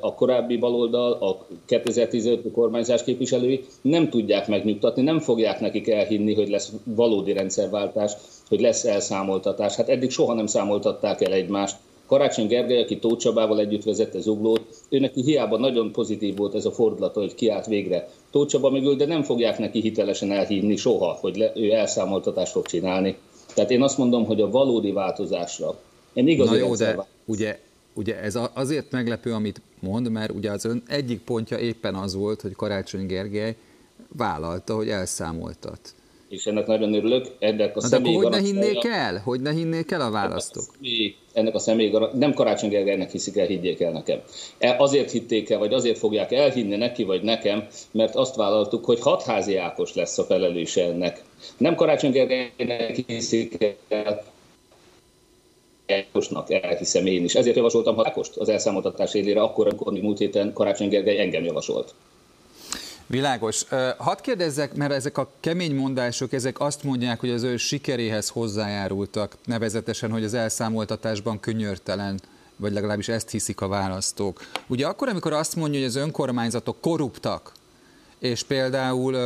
a 0.00 0.14
korábbi 0.14 0.56
baloldal, 0.56 1.12
a 1.12 1.46
2015 1.66 2.52
kormányzás 2.52 3.04
képviselői 3.04 3.64
nem 3.82 4.08
tudják 4.08 4.48
megnyugtatni, 4.48 5.02
nem 5.02 5.18
fogják 5.18 5.60
nekik 5.60 5.88
elhinni, 5.88 6.34
hogy 6.34 6.48
lesz 6.48 6.72
valódi 6.84 7.32
rendszerváltás, 7.32 8.12
hogy 8.48 8.60
lesz 8.60 8.84
elszámoltatás. 8.84 9.74
Hát 9.74 9.88
eddig 9.88 10.10
soha 10.10 10.34
nem 10.34 10.46
számoltatták 10.46 11.20
el 11.20 11.32
egymást. 11.32 11.76
Karácsony 12.06 12.46
Gergely, 12.46 12.82
aki 12.82 12.98
Tóth 12.98 13.22
Csabával 13.22 13.58
együtt 13.60 13.84
vezette 13.84 14.20
Zuglót, 14.20 14.66
ő 14.88 14.98
neki 14.98 15.22
hiába 15.22 15.58
nagyon 15.58 15.92
pozitív 15.92 16.36
volt 16.36 16.54
ez 16.54 16.64
a 16.64 16.70
fordulat, 16.70 17.14
hogy 17.14 17.34
kiállt 17.34 17.66
végre 17.66 18.08
Tóth 18.30 18.50
Csaba 18.50 18.70
mögül, 18.70 18.94
de 18.94 19.06
nem 19.06 19.22
fogják 19.22 19.58
neki 19.58 19.80
hitelesen 19.80 20.32
elhívni 20.32 20.76
soha, 20.76 21.18
hogy 21.20 21.36
le, 21.36 21.52
ő 21.54 21.72
elszámoltatást 21.72 22.52
fog 22.52 22.66
csinálni. 22.66 23.16
Tehát 23.54 23.70
én 23.70 23.82
azt 23.82 23.98
mondom, 23.98 24.24
hogy 24.24 24.40
a 24.40 24.50
valódi 24.50 24.92
változásra, 24.92 25.74
egy 26.12 26.28
igazi 26.28 26.50
Na 26.50 26.56
jó, 26.56 26.74
de 26.74 27.06
ugye 27.24 27.58
Ugye 27.98 28.20
ez 28.20 28.38
azért 28.54 28.90
meglepő, 28.90 29.32
amit 29.32 29.60
mond, 29.80 30.10
mert 30.10 30.32
ugye 30.32 30.50
az 30.50 30.64
ön 30.64 30.82
egyik 30.88 31.20
pontja 31.20 31.58
éppen 31.58 31.94
az 31.94 32.14
volt, 32.14 32.40
hogy 32.40 32.52
Karácsony 32.52 33.06
Gergely 33.06 33.56
vállalta, 34.16 34.74
hogy 34.74 34.88
elszámoltat. 34.88 35.94
És 36.28 36.44
ennek 36.44 36.66
nagyon 36.66 36.94
örülök. 36.94 37.26
Ennek 37.38 37.76
a 37.76 37.80
Na, 37.80 37.88
de 37.88 37.96
akkor 37.96 38.14
hogy 38.14 38.28
ne 38.28 38.38
hinnék 38.40 38.84
el? 38.84 39.20
Hogy 39.24 39.40
ne 39.40 39.52
hinnék 39.52 39.90
el 39.90 40.00
a 40.00 40.10
választók? 40.10 40.64
Ennek 41.32 41.54
a 41.54 41.58
személy, 41.58 41.92
nem 42.12 42.32
Karácsony 42.32 42.70
Gergelynek 42.70 43.10
hiszik 43.10 43.36
el, 43.36 43.46
higgyék 43.46 43.80
el 43.80 43.92
nekem. 43.92 44.20
E, 44.58 44.76
azért 44.78 45.10
hitték 45.10 45.50
el, 45.50 45.58
vagy 45.58 45.72
azért 45.72 45.98
fogják 45.98 46.32
elhinni 46.32 46.76
neki, 46.76 47.04
vagy 47.04 47.22
nekem, 47.22 47.66
mert 47.90 48.14
azt 48.14 48.36
vállaltuk, 48.36 48.84
hogy 48.84 49.00
hatházi 49.00 49.56
Ákos 49.56 49.94
lesz 49.94 50.18
a 50.18 50.24
felelőse 50.24 50.84
ennek. 50.84 51.22
Nem 51.56 51.74
Karácsony 51.74 52.10
Gergelynek 52.10 52.96
hiszik 53.06 53.76
el, 53.88 54.24
Ákosnak 55.88 56.50
elhiszem 56.50 57.06
én 57.06 57.24
is. 57.24 57.34
Ezért 57.34 57.56
javasoltam 57.56 58.00
Ákost 58.00 58.36
az 58.36 58.48
elszámoltatás 58.48 59.14
élére, 59.14 59.40
akkor, 59.40 59.66
amikor 59.66 59.92
mi 59.92 60.00
múlt 60.00 60.18
héten 60.18 60.52
Karácsony 60.52 60.88
Gergely 60.88 61.20
engem 61.20 61.44
javasolt. 61.44 61.94
Világos. 63.06 63.64
Hadd 63.96 64.22
kérdezzek, 64.22 64.74
mert 64.74 64.92
ezek 64.92 65.18
a 65.18 65.30
kemény 65.40 65.74
mondások, 65.74 66.32
ezek 66.32 66.60
azt 66.60 66.82
mondják, 66.82 67.20
hogy 67.20 67.30
az 67.30 67.42
ő 67.42 67.56
sikeréhez 67.56 68.28
hozzájárultak, 68.28 69.36
nevezetesen, 69.44 70.10
hogy 70.10 70.24
az 70.24 70.34
elszámoltatásban 70.34 71.40
könyörtelen, 71.40 72.20
vagy 72.56 72.72
legalábbis 72.72 73.08
ezt 73.08 73.30
hiszik 73.30 73.60
a 73.60 73.68
választók. 73.68 74.40
Ugye 74.66 74.86
akkor, 74.86 75.08
amikor 75.08 75.32
azt 75.32 75.56
mondja, 75.56 75.78
hogy 75.78 75.88
az 75.88 75.96
önkormányzatok 75.96 76.80
korruptak, 76.80 77.52
és 78.18 78.42
például, 78.42 79.16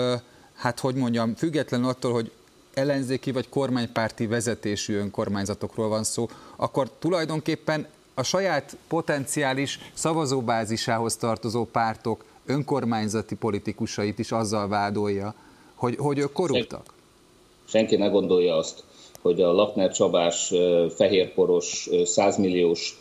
hát 0.54 0.80
hogy 0.80 0.94
mondjam, 0.94 1.34
független 1.34 1.84
attól, 1.84 2.12
hogy 2.12 2.30
ellenzéki 2.74 3.30
vagy 3.32 3.48
kormánypárti 3.48 4.26
vezetésű 4.26 4.94
önkormányzatokról 4.94 5.88
van 5.88 6.04
szó, 6.04 6.28
akkor 6.56 6.90
tulajdonképpen 6.98 7.86
a 8.14 8.22
saját 8.22 8.76
potenciális 8.88 9.78
szavazóbázisához 9.92 11.16
tartozó 11.16 11.64
pártok 11.64 12.24
önkormányzati 12.46 13.34
politikusait 13.34 14.18
is 14.18 14.32
azzal 14.32 14.68
vádolja, 14.68 15.34
hogy, 15.74 15.96
hogy 15.96 16.18
ők 16.18 16.32
korruptak. 16.32 16.94
Senki 17.64 17.96
ne 17.96 18.06
gondolja 18.06 18.56
azt, 18.56 18.84
hogy 19.20 19.40
a 19.40 19.52
Lakner 19.52 19.92
Csabás 19.92 20.52
fehérporos, 20.94 21.88
százmilliós 22.04 23.00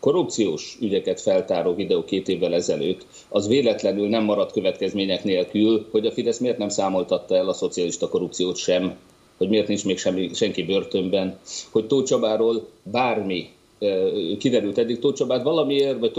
korrupciós 0.00 0.78
ügyeket 0.80 1.20
feltáró 1.20 1.74
videó 1.74 2.04
két 2.04 2.28
évvel 2.28 2.54
ezelőtt, 2.54 3.06
az 3.28 3.48
véletlenül 3.48 4.08
nem 4.08 4.24
maradt 4.24 4.52
következmények 4.52 5.24
nélkül, 5.24 5.86
hogy 5.90 6.06
a 6.06 6.12
Fidesz 6.12 6.38
miért 6.38 6.58
nem 6.58 6.68
számoltatta 6.68 7.36
el 7.36 7.48
a 7.48 7.52
szocialista 7.52 8.08
korrupciót 8.08 8.56
sem, 8.56 8.96
hogy 9.36 9.48
miért 9.48 9.68
nincs 9.68 9.84
még 9.84 9.98
semmi, 9.98 10.30
senki 10.34 10.62
börtönben, 10.62 11.38
hogy 11.70 11.86
Tóth 11.86 12.14
bármi 12.82 13.48
kiderült 14.38 14.78
eddig 14.78 14.98
Tóth 14.98 15.16
Csabát 15.16 15.42
valamiért, 15.42 15.98
vagy 15.98 16.12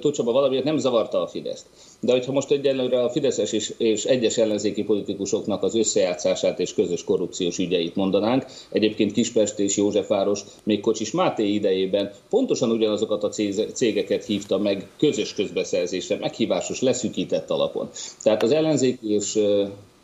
Tóth 0.00 0.16
Csaba 0.16 0.32
valamiért 0.32 0.64
nem 0.64 0.78
zavarta 0.78 1.22
a 1.22 1.26
Fideszt. 1.26 1.66
De 2.00 2.12
hogyha 2.12 2.32
most 2.32 2.50
egyelőre 2.50 3.02
a 3.02 3.10
Fideszes 3.10 3.52
és, 3.52 3.74
és 3.78 4.04
egyes 4.04 4.36
ellenzéki 4.38 4.82
politikusoknak 4.82 5.62
az 5.62 5.74
összejátszását 5.74 6.60
és 6.60 6.74
közös 6.74 7.04
korrupciós 7.04 7.58
ügyeit 7.58 7.96
mondanánk, 7.96 8.44
egyébként 8.70 9.12
Kispest 9.12 9.58
és 9.58 9.76
Józsefváros 9.76 10.40
még 10.62 10.80
Kocsis 10.80 11.10
Máté 11.10 11.52
idejében 11.52 12.12
pontosan 12.30 12.70
ugyanazokat 12.70 13.24
a 13.24 13.28
cégeket 13.72 14.24
hívta 14.24 14.58
meg 14.58 14.88
közös 14.98 15.34
közbeszerzésre, 15.34 16.16
meghívásos, 16.16 16.80
leszűkített 16.80 17.50
alapon. 17.50 17.88
Tehát 18.22 18.42
az 18.42 18.50
ellenzéki 18.50 19.12
és 19.12 19.38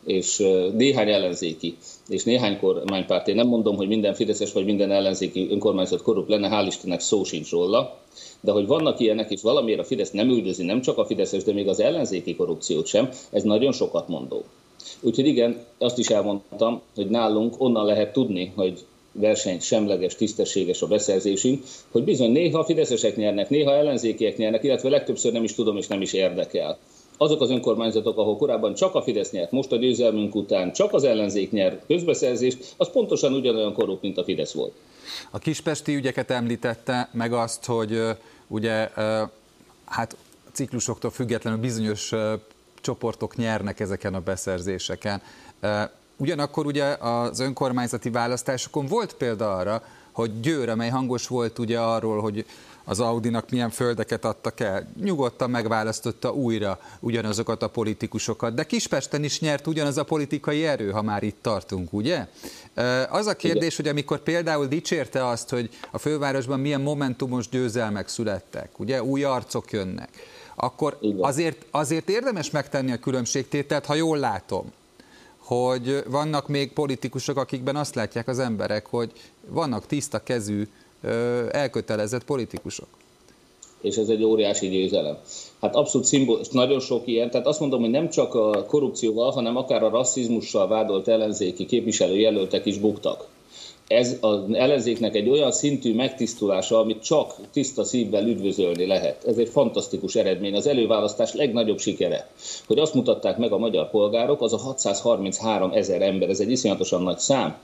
és 0.05 0.37
néhány 0.73 1.09
ellenzéki 1.09 1.77
és 2.07 2.23
néhány 2.23 2.59
kormánypárt, 2.59 3.27
én 3.27 3.35
nem 3.35 3.47
mondom, 3.47 3.75
hogy 3.75 3.87
minden 3.87 4.13
fideszes 4.13 4.53
vagy 4.53 4.65
minden 4.65 4.91
ellenzéki 4.91 5.47
önkormányzat 5.51 6.01
korrupt 6.01 6.29
lenne, 6.29 6.49
hál' 6.49 6.67
Istennek 6.67 6.99
szó 6.99 7.23
sincs 7.23 7.49
róla, 7.49 7.97
de 8.41 8.51
hogy 8.51 8.67
vannak 8.67 8.99
ilyenek, 8.99 9.31
és 9.31 9.41
valamiért 9.41 9.79
a 9.79 9.83
Fidesz 9.83 10.11
nem 10.11 10.29
üldözi, 10.29 10.63
nem 10.63 10.81
csak 10.81 10.97
a 10.97 11.05
Fideszes, 11.05 11.43
de 11.43 11.53
még 11.53 11.67
az 11.67 11.79
ellenzéki 11.79 12.35
korrupciót 12.35 12.85
sem, 12.85 13.09
ez 13.31 13.43
nagyon 13.43 13.71
sokat 13.71 14.07
mondó. 14.07 14.43
Úgyhogy 15.01 15.27
igen, 15.27 15.65
azt 15.77 15.97
is 15.97 16.07
elmondtam, 16.07 16.81
hogy 16.95 17.07
nálunk 17.07 17.55
onnan 17.57 17.85
lehet 17.85 18.13
tudni, 18.13 18.51
hogy 18.55 18.85
verseny 19.11 19.59
semleges, 19.59 20.15
tisztességes 20.15 20.81
a 20.81 20.87
beszerzésünk, 20.87 21.63
hogy 21.91 22.03
bizony 22.03 22.31
néha 22.31 22.63
fideszesek 22.63 23.15
nyernek, 23.15 23.49
néha 23.49 23.73
ellenzékiek 23.73 24.37
nyernek, 24.37 24.63
illetve 24.63 24.89
legtöbbször 24.89 25.31
nem 25.31 25.43
is 25.43 25.53
tudom 25.53 25.77
és 25.77 25.87
nem 25.87 26.01
is 26.01 26.13
érdekel 26.13 26.77
azok 27.17 27.41
az 27.41 27.49
önkormányzatok, 27.49 28.17
ahol 28.17 28.37
korábban 28.37 28.73
csak 28.73 28.95
a 28.95 29.01
Fidesz 29.01 29.31
nyert, 29.31 29.51
most 29.51 29.71
a 29.71 29.75
győzelmünk 29.75 30.35
után 30.35 30.73
csak 30.73 30.93
az 30.93 31.03
ellenzék 31.03 31.51
nyer 31.51 31.81
közbeszerzést, 31.87 32.73
az 32.77 32.91
pontosan 32.91 33.33
ugyanolyan 33.33 33.73
korrupt, 33.73 34.01
mint 34.01 34.17
a 34.17 34.23
Fidesz 34.23 34.53
volt. 34.53 34.73
A 35.31 35.37
kispesti 35.37 35.95
ügyeket 35.95 36.31
említette, 36.31 37.09
meg 37.11 37.33
azt, 37.33 37.65
hogy 37.65 38.01
ugye 38.47 38.89
hát 39.85 40.15
ciklusoktól 40.51 41.11
függetlenül 41.11 41.59
bizonyos 41.59 42.11
csoportok 42.81 43.35
nyernek 43.35 43.79
ezeken 43.79 44.13
a 44.13 44.19
beszerzéseken. 44.19 45.21
Ugyanakkor 46.17 46.65
ugye 46.65 46.83
az 46.85 47.39
önkormányzati 47.39 48.09
választásokon 48.09 48.85
volt 48.85 49.13
példa 49.13 49.55
arra, 49.55 49.83
hogy 50.11 50.39
Győr, 50.39 50.69
amely 50.69 50.89
hangos 50.89 51.27
volt 51.27 51.59
ugye 51.59 51.79
arról, 51.79 52.21
hogy 52.21 52.45
az 52.85 52.99
Audinak 52.99 53.49
milyen 53.49 53.69
földeket 53.69 54.25
adtak 54.25 54.59
el. 54.59 54.87
Nyugodtan 55.01 55.49
megválasztotta 55.49 56.33
újra 56.33 56.79
ugyanazokat 56.99 57.63
a 57.63 57.69
politikusokat, 57.69 58.53
de 58.53 58.63
Kispesten 58.63 59.23
is 59.23 59.39
nyert 59.39 59.67
ugyanaz 59.67 59.97
a 59.97 60.03
politikai 60.03 60.65
erő, 60.65 60.91
ha 60.91 61.01
már 61.01 61.23
itt 61.23 61.37
tartunk, 61.41 61.93
ugye? 61.93 62.27
Az 63.09 63.27
a 63.27 63.35
kérdés, 63.35 63.75
hogy 63.75 63.87
amikor 63.87 64.19
például 64.19 64.65
dicsérte 64.65 65.27
azt, 65.27 65.49
hogy 65.49 65.69
a 65.91 65.97
fővárosban 65.97 66.59
milyen 66.59 66.81
momentumos 66.81 67.49
győzelmek 67.49 68.07
születtek, 68.07 68.79
ugye? 68.79 69.03
Új 69.03 69.23
arcok 69.23 69.71
jönnek, 69.71 70.09
akkor 70.55 70.97
azért, 71.19 71.65
azért 71.71 72.09
érdemes 72.09 72.51
megtenni 72.51 72.91
a 72.91 72.99
különbségtételt, 72.99 73.85
ha 73.85 73.93
jól 73.93 74.17
látom, 74.17 74.71
hogy 75.37 76.03
vannak 76.07 76.47
még 76.47 76.73
politikusok, 76.73 77.37
akikben 77.37 77.75
azt 77.75 77.95
látják 77.95 78.27
az 78.27 78.39
emberek, 78.39 78.85
hogy 78.85 79.11
vannak 79.47 79.85
tiszta 79.85 80.23
kezű, 80.23 80.67
elkötelezett 81.51 82.23
politikusok. 82.23 82.87
És 83.81 83.95
ez 83.95 84.09
egy 84.09 84.23
óriási 84.23 84.69
győzelem. 84.69 85.17
Hát 85.61 85.75
abszolút 85.75 86.07
szimbol, 86.07 86.39
nagyon 86.51 86.79
sok 86.79 87.07
ilyen, 87.07 87.29
tehát 87.29 87.47
azt 87.47 87.59
mondom, 87.59 87.81
hogy 87.81 87.89
nem 87.89 88.09
csak 88.09 88.33
a 88.33 88.65
korrupcióval, 88.65 89.31
hanem 89.31 89.55
akár 89.55 89.83
a 89.83 89.89
rasszizmussal 89.89 90.67
vádolt 90.67 91.07
ellenzéki 91.07 91.65
képviselőjelöltek 91.65 92.65
is 92.65 92.77
buktak 92.77 93.27
ez 93.87 94.17
az 94.21 94.39
ellenzéknek 94.51 95.15
egy 95.15 95.29
olyan 95.29 95.51
szintű 95.51 95.95
megtisztulása, 95.95 96.79
amit 96.79 97.03
csak 97.03 97.35
tiszta 97.51 97.83
szívvel 97.83 98.27
üdvözölni 98.27 98.85
lehet. 98.85 99.23
Ez 99.23 99.37
egy 99.37 99.49
fantasztikus 99.49 100.15
eredmény, 100.15 100.55
az 100.55 100.67
előválasztás 100.67 101.33
legnagyobb 101.33 101.79
sikere. 101.79 102.27
Hogy 102.67 102.79
azt 102.79 102.93
mutatták 102.93 103.37
meg 103.37 103.51
a 103.51 103.57
magyar 103.57 103.89
polgárok, 103.89 104.41
az 104.41 104.53
a 104.53 104.57
633 104.57 105.71
ezer 105.71 106.01
ember, 106.01 106.29
ez 106.29 106.39
egy 106.39 106.51
iszonyatosan 106.51 107.01
nagy 107.01 107.19
szám, 107.19 107.57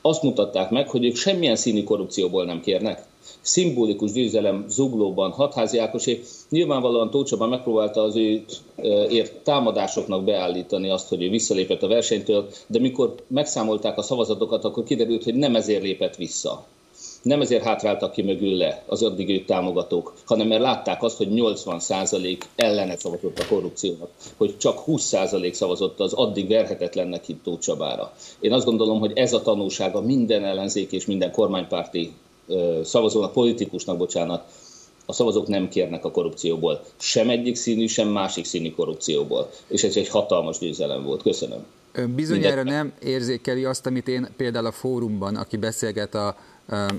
azt 0.00 0.22
mutatták 0.22 0.70
meg, 0.70 0.88
hogy 0.88 1.04
ők 1.04 1.16
semmilyen 1.16 1.56
színű 1.56 1.84
korrupcióból 1.84 2.44
nem 2.44 2.60
kérnek 2.60 3.08
szimbolikus 3.40 4.12
győzelem 4.12 4.64
zuglóban 4.68 5.30
hatházi 5.30 5.78
Ákosé. 5.78 6.22
Nyilvánvalóan 6.48 7.10
Tócsaba 7.10 7.46
megpróbálta 7.46 8.02
az 8.02 8.16
ő 8.16 8.44
ért 9.08 9.34
támadásoknak 9.36 10.24
beállítani 10.24 10.90
azt, 10.90 11.08
hogy 11.08 11.22
ő 11.22 11.28
visszalépett 11.28 11.82
a 11.82 11.88
versenytől, 11.88 12.48
de 12.66 12.78
mikor 12.78 13.14
megszámolták 13.26 13.98
a 13.98 14.02
szavazatokat, 14.02 14.64
akkor 14.64 14.84
kiderült, 14.84 15.24
hogy 15.24 15.34
nem 15.34 15.54
ezért 15.56 15.82
lépett 15.82 16.16
vissza. 16.16 16.66
Nem 17.22 17.40
ezért 17.40 17.64
hátráltak 17.64 18.12
ki 18.12 18.22
mögül 18.22 18.56
le 18.56 18.82
az 18.86 19.02
addig 19.02 19.28
őt 19.28 19.46
támogatók, 19.46 20.14
hanem 20.24 20.46
mert 20.46 20.60
látták 20.60 21.02
azt, 21.02 21.16
hogy 21.16 21.28
80% 21.30 22.38
ellene 22.56 22.96
szavazott 22.96 23.38
a 23.38 23.46
korrupciónak, 23.48 24.10
hogy 24.36 24.58
csak 24.58 24.82
20% 24.86 25.52
szavazott 25.52 26.00
az 26.00 26.12
addig 26.12 26.48
verhetetlennek 26.48 27.24
hitt 27.24 27.42
Tóth 27.42 27.60
Csabára. 27.60 28.12
Én 28.40 28.52
azt 28.52 28.64
gondolom, 28.64 28.98
hogy 28.98 29.12
ez 29.14 29.32
a 29.32 29.42
tanulsága 29.42 30.00
minden 30.00 30.44
ellenzék 30.44 30.92
és 30.92 31.06
minden 31.06 31.32
kormánypárti 31.32 32.12
szavazónak, 32.84 33.32
politikusnak, 33.32 33.96
bocsánat, 33.96 34.44
a 35.06 35.12
szavazók 35.12 35.46
nem 35.46 35.68
kérnek 35.68 36.04
a 36.04 36.10
korrupcióból. 36.10 36.80
Sem 36.96 37.28
egyik 37.30 37.56
színű, 37.56 37.86
sem 37.86 38.08
másik 38.08 38.44
színű 38.44 38.70
korrupcióból. 38.70 39.50
És 39.66 39.84
ez 39.84 39.96
egy 39.96 40.08
hatalmas 40.08 40.58
győzelem 40.58 41.04
volt. 41.04 41.22
Köszönöm. 41.22 41.64
Ön 41.92 42.14
bizonyára 42.14 42.62
nem 42.62 42.92
érzékeli 43.02 43.64
azt, 43.64 43.86
amit 43.86 44.08
én 44.08 44.28
például 44.36 44.66
a 44.66 44.72
fórumban, 44.72 45.36
aki 45.36 45.56
beszélget 45.56 46.14
a, 46.14 46.36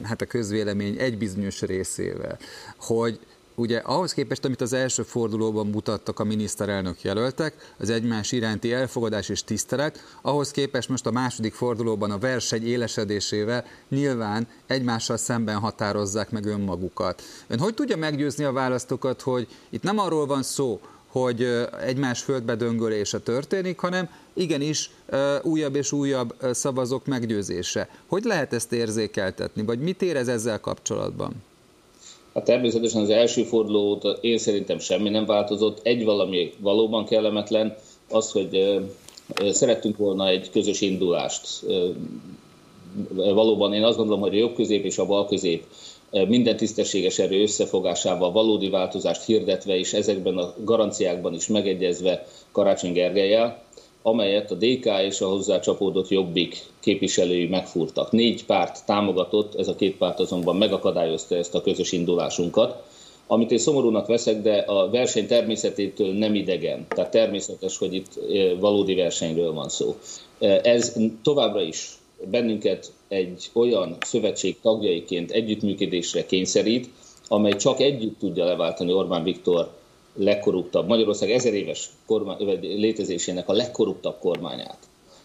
hát 0.03 0.21
a 0.21 0.25
közvélemény 0.25 0.95
egy 0.97 1.17
bizonyos 1.17 1.61
részével, 1.61 2.37
hogy 2.79 3.19
ugye 3.61 3.77
ahhoz 3.77 4.13
képest, 4.13 4.45
amit 4.45 4.61
az 4.61 4.73
első 4.73 5.03
fordulóban 5.03 5.67
mutattak 5.67 6.19
a 6.19 6.23
miniszterelnök 6.23 7.01
jelöltek, 7.01 7.73
az 7.77 7.89
egymás 7.89 8.31
iránti 8.31 8.73
elfogadás 8.73 9.29
és 9.29 9.43
tisztelet, 9.43 9.99
ahhoz 10.21 10.51
képest 10.51 10.89
most 10.89 11.05
a 11.05 11.11
második 11.11 11.53
fordulóban 11.53 12.11
a 12.11 12.17
verseny 12.17 12.67
élesedésével 12.67 13.65
nyilván 13.89 14.47
egymással 14.67 15.17
szemben 15.17 15.57
határozzák 15.57 16.29
meg 16.29 16.45
önmagukat. 16.45 17.21
Ön 17.47 17.59
hogy 17.59 17.73
tudja 17.73 17.97
meggyőzni 17.97 18.43
a 18.43 18.51
választókat, 18.51 19.21
hogy 19.21 19.47
itt 19.69 19.83
nem 19.83 19.99
arról 19.99 20.25
van 20.25 20.43
szó, 20.43 20.79
hogy 21.07 21.67
egymás 21.81 22.21
földbe 22.21 22.55
döngölése 22.55 23.19
történik, 23.19 23.79
hanem 23.79 24.09
igenis 24.33 24.91
újabb 25.41 25.75
és 25.75 25.91
újabb 25.91 26.35
szavazók 26.51 27.05
meggyőzése. 27.05 27.89
Hogy 28.07 28.23
lehet 28.23 28.53
ezt 28.53 28.73
érzékeltetni, 28.73 29.63
vagy 29.63 29.79
mit 29.79 30.01
érez 30.01 30.27
ezzel 30.27 30.59
kapcsolatban? 30.59 31.33
Hát 32.33 32.43
természetesen 32.43 33.01
az 33.01 33.09
első 33.09 33.43
forduló 33.43 33.89
óta 33.89 34.17
én 34.21 34.37
szerintem 34.37 34.79
semmi 34.79 35.09
nem 35.09 35.25
változott. 35.25 35.79
Egy 35.83 36.03
valami 36.03 36.53
valóban 36.59 37.05
kellemetlen, 37.05 37.75
az, 38.09 38.31
hogy 38.31 38.79
szerettünk 39.49 39.97
volna 39.97 40.27
egy 40.27 40.49
közös 40.49 40.81
indulást. 40.81 41.65
Valóban 43.13 43.73
én 43.73 43.83
azt 43.83 43.97
gondolom, 43.97 44.21
hogy 44.21 44.35
a 44.35 44.39
jobb 44.39 44.55
közép 44.55 44.85
és 44.85 44.97
a 44.97 45.05
bal 45.05 45.27
közép 45.27 45.65
minden 46.11 46.57
tisztességes 46.57 47.19
erő 47.19 47.41
összefogásával 47.41 48.31
valódi 48.31 48.69
változást 48.69 49.25
hirdetve 49.25 49.77
és 49.77 49.93
ezekben 49.93 50.37
a 50.37 50.53
garanciákban 50.63 51.33
is 51.33 51.47
megegyezve 51.47 52.27
Karácsony 52.51 52.93
Gergelyel, 52.93 53.63
amelyet 54.01 54.51
a 54.51 54.55
DK 54.55 54.85
és 54.85 55.21
a 55.21 55.27
hozzá 55.27 55.59
csapódott 55.59 56.09
Jobbik 56.09 56.65
képviselői 56.79 57.47
megfúrtak. 57.47 58.11
Négy 58.11 58.45
párt 58.45 58.85
támogatott, 58.85 59.55
ez 59.55 59.67
a 59.67 59.75
két 59.75 59.97
párt 59.97 60.19
azonban 60.19 60.55
megakadályozta 60.55 61.35
ezt 61.35 61.55
a 61.55 61.61
közös 61.61 61.91
indulásunkat, 61.91 62.83
amit 63.27 63.51
én 63.51 63.57
szomorúnak 63.57 64.07
veszek, 64.07 64.41
de 64.41 64.57
a 64.57 64.89
verseny 64.89 65.27
természetétől 65.27 66.13
nem 66.13 66.35
idegen. 66.35 66.85
Tehát 66.89 67.11
természetes, 67.11 67.77
hogy 67.77 67.93
itt 67.93 68.19
valódi 68.59 68.95
versenyről 68.95 69.53
van 69.53 69.69
szó. 69.69 69.95
Ez 70.63 70.95
továbbra 71.23 71.61
is 71.61 71.89
bennünket 72.29 72.91
egy 73.07 73.49
olyan 73.53 73.97
szövetség 73.99 74.59
tagjaiként 74.61 75.31
együttműködésre 75.31 76.25
kényszerít, 76.25 76.89
amely 77.27 77.55
csak 77.55 77.79
együtt 77.79 78.19
tudja 78.19 78.45
leváltani 78.45 78.93
Orbán 78.93 79.23
Viktor 79.23 79.69
legkorruptabb, 80.15 80.87
Magyarország 80.87 81.31
ezer 81.31 81.53
éves 81.53 81.89
kormány, 82.05 82.59
létezésének 82.61 83.49
a 83.49 83.53
legkorruptabb 83.53 84.19
kormányát. 84.19 84.77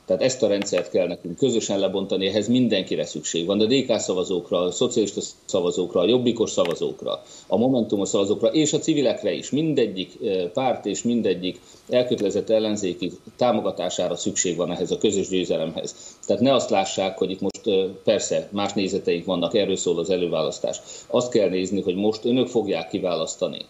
Tehát 0.06 0.22
ezt 0.22 0.42
a 0.42 0.48
rendszert 0.48 0.90
kell 0.90 1.06
nekünk 1.06 1.36
közösen 1.36 1.78
lebontani, 1.78 2.26
ehhez 2.26 2.48
mindenkire 2.48 3.04
szükség 3.04 3.46
van. 3.46 3.60
A 3.60 3.64
DK 3.64 3.98
szavazókra, 3.98 4.58
a 4.58 4.70
szocialista 4.70 5.20
szavazókra, 5.44 6.00
a 6.00 6.06
jobbikos 6.06 6.50
szavazókra, 6.50 7.22
a 7.46 7.56
Momentumos 7.56 8.08
szavazókra 8.08 8.48
és 8.48 8.72
a 8.72 8.78
civilekre 8.78 9.32
is, 9.32 9.50
mindegyik 9.50 10.18
párt 10.52 10.86
és 10.86 11.02
mindegyik 11.02 11.60
elkötelezett 11.88 12.50
ellenzéki 12.50 13.12
támogatására 13.36 14.16
szükség 14.16 14.56
van 14.56 14.70
ehhez 14.70 14.90
a 14.90 14.98
közös 14.98 15.28
győzelemhez. 15.28 16.16
Tehát 16.26 16.42
ne 16.42 16.54
azt 16.54 16.70
lássák, 16.70 17.18
hogy 17.18 17.30
itt 17.30 17.40
most 17.40 17.70
persze 18.04 18.48
más 18.52 18.72
nézeteink 18.72 19.24
vannak, 19.24 19.54
erről 19.54 19.76
szól 19.76 19.98
az 19.98 20.10
előválasztás. 20.10 20.80
Azt 21.06 21.30
kell 21.30 21.48
nézni, 21.48 21.80
hogy 21.80 21.94
most 21.94 22.24
önök 22.24 22.46
fogják 22.46 22.88
kiválasztani 22.88 23.66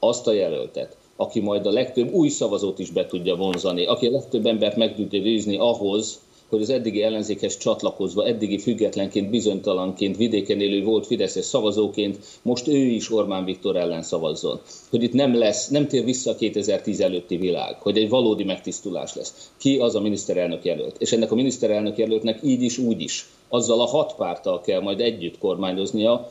azt 0.00 0.26
a 0.26 0.32
jelöltet, 0.32 0.96
aki 1.16 1.40
majd 1.40 1.66
a 1.66 1.70
legtöbb 1.70 2.12
új 2.12 2.28
szavazót 2.28 2.78
is 2.78 2.90
be 2.90 3.06
tudja 3.06 3.36
vonzani, 3.36 3.86
aki 3.86 4.06
a 4.06 4.10
legtöbb 4.10 4.46
embert 4.46 4.76
meg 4.76 4.94
tudja 4.94 5.20
győzni 5.20 5.56
ahhoz, 5.56 6.20
hogy 6.50 6.62
az 6.62 6.70
eddigi 6.70 7.02
ellenzékhez 7.02 7.56
csatlakozva, 7.56 8.26
eddigi 8.26 8.58
függetlenként, 8.58 9.30
bizonytalanként, 9.30 10.16
vidéken 10.16 10.60
élő 10.60 10.84
volt 10.84 11.06
Fideszes 11.06 11.44
szavazóként, 11.44 12.18
most 12.42 12.68
ő 12.68 12.76
is 12.76 13.12
Orbán 13.12 13.44
Viktor 13.44 13.76
ellen 13.76 14.02
szavazzon. 14.02 14.60
Hogy 14.90 15.02
itt 15.02 15.12
nem 15.12 15.34
lesz, 15.34 15.68
nem 15.68 15.86
tér 15.86 16.04
vissza 16.04 16.30
a 16.30 16.34
2010 16.34 17.00
előtti 17.00 17.36
világ, 17.36 17.76
hogy 17.80 17.98
egy 17.98 18.08
valódi 18.08 18.44
megtisztulás 18.44 19.14
lesz. 19.14 19.50
Ki 19.58 19.78
az 19.78 19.94
a 19.94 20.00
miniszterelnök 20.00 20.64
jelölt? 20.64 20.96
És 20.98 21.12
ennek 21.12 21.32
a 21.32 21.34
miniszterelnök 21.34 21.98
jelöltnek 21.98 22.40
így 22.42 22.62
is, 22.62 22.78
úgy 22.78 23.00
is, 23.00 23.28
azzal 23.48 23.80
a 23.80 23.86
hat 23.86 24.14
párttal 24.14 24.60
kell 24.60 24.80
majd 24.80 25.00
együtt 25.00 25.38
kormányoznia, 25.38 26.28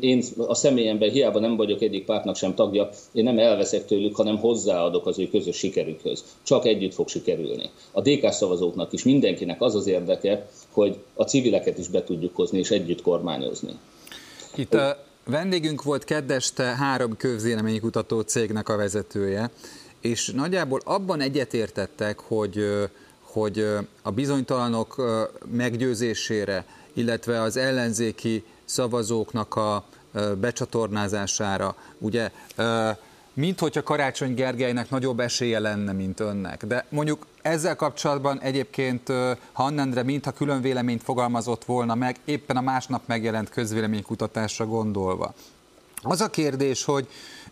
én 0.00 0.22
a 0.36 0.54
személyemben 0.54 1.10
hiába 1.10 1.38
nem 1.38 1.56
vagyok 1.56 1.82
egyik 1.82 2.04
pártnak 2.04 2.36
sem 2.36 2.54
tagja, 2.54 2.88
én 3.12 3.24
nem 3.24 3.38
elveszek 3.38 3.84
tőlük, 3.84 4.16
hanem 4.16 4.38
hozzáadok 4.38 5.06
az 5.06 5.18
ő 5.18 5.28
közös 5.28 5.56
sikerükhöz. 5.56 6.24
Csak 6.42 6.66
együtt 6.66 6.94
fog 6.94 7.08
sikerülni. 7.08 7.70
A 7.92 8.00
DK 8.00 8.32
szavazóknak 8.32 8.92
is 8.92 9.04
mindenkinek 9.04 9.62
az 9.62 9.74
az 9.74 9.86
érdeke, 9.86 10.48
hogy 10.70 10.96
a 11.14 11.22
civileket 11.22 11.78
is 11.78 11.88
be 11.88 12.04
tudjuk 12.04 12.36
hozni 12.36 12.58
és 12.58 12.70
együtt 12.70 13.02
kormányozni. 13.02 13.72
Itt 14.56 14.74
a 14.74 15.04
vendégünk 15.24 15.82
volt 15.82 16.04
keddeste 16.04 16.64
három 16.64 17.16
közvéleménykutató 17.16 18.20
cégnek 18.20 18.68
a 18.68 18.76
vezetője, 18.76 19.50
és 20.00 20.30
nagyjából 20.30 20.80
abban 20.84 21.20
egyetértettek, 21.20 22.20
hogy, 22.20 22.66
hogy 23.20 23.66
a 24.02 24.10
bizonytalanok 24.10 25.02
meggyőzésére, 25.50 26.64
illetve 26.92 27.40
az 27.40 27.56
ellenzéki 27.56 28.44
szavazóknak 28.66 29.54
a 29.54 29.84
becsatornázására. 30.40 31.74
Ugye, 31.98 32.30
mint 33.32 33.58
hogyha 33.58 33.82
Karácsony 33.82 34.34
Gergelynek 34.34 34.90
nagyobb 34.90 35.20
esélye 35.20 35.58
lenne, 35.58 35.92
mint 35.92 36.20
önnek. 36.20 36.66
De 36.66 36.86
mondjuk 36.88 37.26
ezzel 37.42 37.76
kapcsolatban 37.76 38.40
egyébként 38.40 39.12
Hannendre 39.52 40.02
mintha 40.02 40.30
külön 40.30 40.60
véleményt 40.60 41.02
fogalmazott 41.02 41.64
volna 41.64 41.94
meg, 41.94 42.16
éppen 42.24 42.56
a 42.56 42.60
másnap 42.60 43.02
megjelent 43.06 43.48
közvéleménykutatásra 43.48 44.66
gondolva. 44.66 45.34
Az 46.08 46.20
a 46.20 46.30
kérdés, 46.30 46.84
hogy 46.84 47.06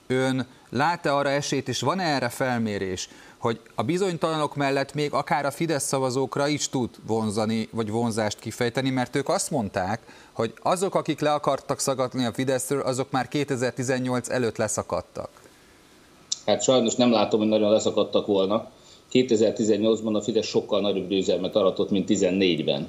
ön 0.06 0.46
lát-e 0.70 1.14
arra 1.14 1.28
esélyt, 1.28 1.68
és 1.68 1.80
van-e 1.80 2.02
erre 2.02 2.28
felmérés, 2.28 3.08
hogy 3.38 3.60
a 3.74 3.82
bizonytalanok 3.82 4.56
mellett 4.56 4.94
még 4.94 5.12
akár 5.12 5.46
a 5.46 5.50
Fidesz 5.50 5.84
szavazókra 5.84 6.48
is 6.48 6.68
tud 6.68 6.90
vonzani, 7.06 7.68
vagy 7.72 7.90
vonzást 7.90 8.38
kifejteni, 8.38 8.90
mert 8.90 9.16
ők 9.16 9.28
azt 9.28 9.50
mondták, 9.50 10.00
hogy 10.32 10.52
azok, 10.62 10.94
akik 10.94 11.20
le 11.20 11.32
akartak 11.32 11.78
szagadni 11.78 12.24
a 12.24 12.32
Fideszről, 12.32 12.80
azok 12.80 13.10
már 13.10 13.28
2018 13.28 14.30
előtt 14.30 14.56
leszakadtak. 14.56 15.28
Hát 16.46 16.62
sajnos 16.62 16.94
nem 16.94 17.10
látom, 17.10 17.40
hogy 17.40 17.48
nagyon 17.48 17.70
leszakadtak 17.70 18.26
volna. 18.26 18.70
2018-ban 19.12 20.14
a 20.14 20.22
Fidesz 20.22 20.46
sokkal 20.46 20.80
nagyobb 20.80 21.08
győzelmet 21.08 21.56
aratott, 21.56 21.90
mint 21.90 22.08
14-ben. 22.10 22.88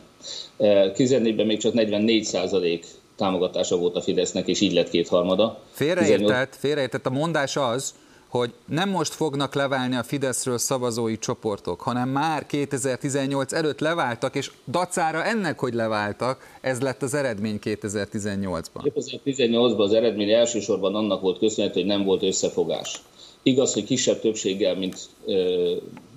14-ben 0.60 1.40
eh, 1.40 1.46
még 1.46 1.60
csak 1.60 1.74
44 1.74 2.24
százalék 2.24 2.86
támogatása 3.16 3.78
volt 3.78 3.96
a 3.96 4.02
Fidesznek, 4.02 4.48
és 4.48 4.62
így 4.62 4.74
lett 4.74 4.90
kétharmada. 4.90 5.60
Félreértett, 5.72 6.18
18... 6.18 6.58
félreértett. 6.58 7.06
A 7.06 7.10
mondás 7.10 7.56
az, 7.56 7.94
hogy 8.28 8.54
nem 8.66 8.90
most 8.90 9.14
fognak 9.14 9.54
leválni 9.54 9.96
a 9.96 10.04
Fideszről 10.04 10.58
szavazói 10.58 11.18
csoportok, 11.18 11.82
hanem 11.82 12.10
már 12.10 12.46
2018 12.46 13.54
előtt 13.54 13.80
leváltak, 13.80 14.36
és 14.36 14.52
dacára 14.68 15.24
ennek, 15.24 15.60
hogy 15.60 15.74
leváltak, 15.74 16.58
ez 16.62 16.82
lett 16.82 17.02
az 17.02 17.14
eredmény 17.14 17.60
2018-ban. 17.64 18.92
2018-ban 19.26 19.78
az 19.78 19.94
eredmény 19.94 20.30
elsősorban 20.30 20.96
annak 20.96 21.22
volt 21.22 21.40
köszönhető, 21.40 21.80
hogy 21.80 21.90
nem 21.90 22.04
volt 22.04 22.24
összefogás. 22.24 23.02
Igaz, 23.44 23.74
hogy 23.74 23.84
kisebb 23.84 24.20
többséggel, 24.20 24.76
mint 24.76 24.98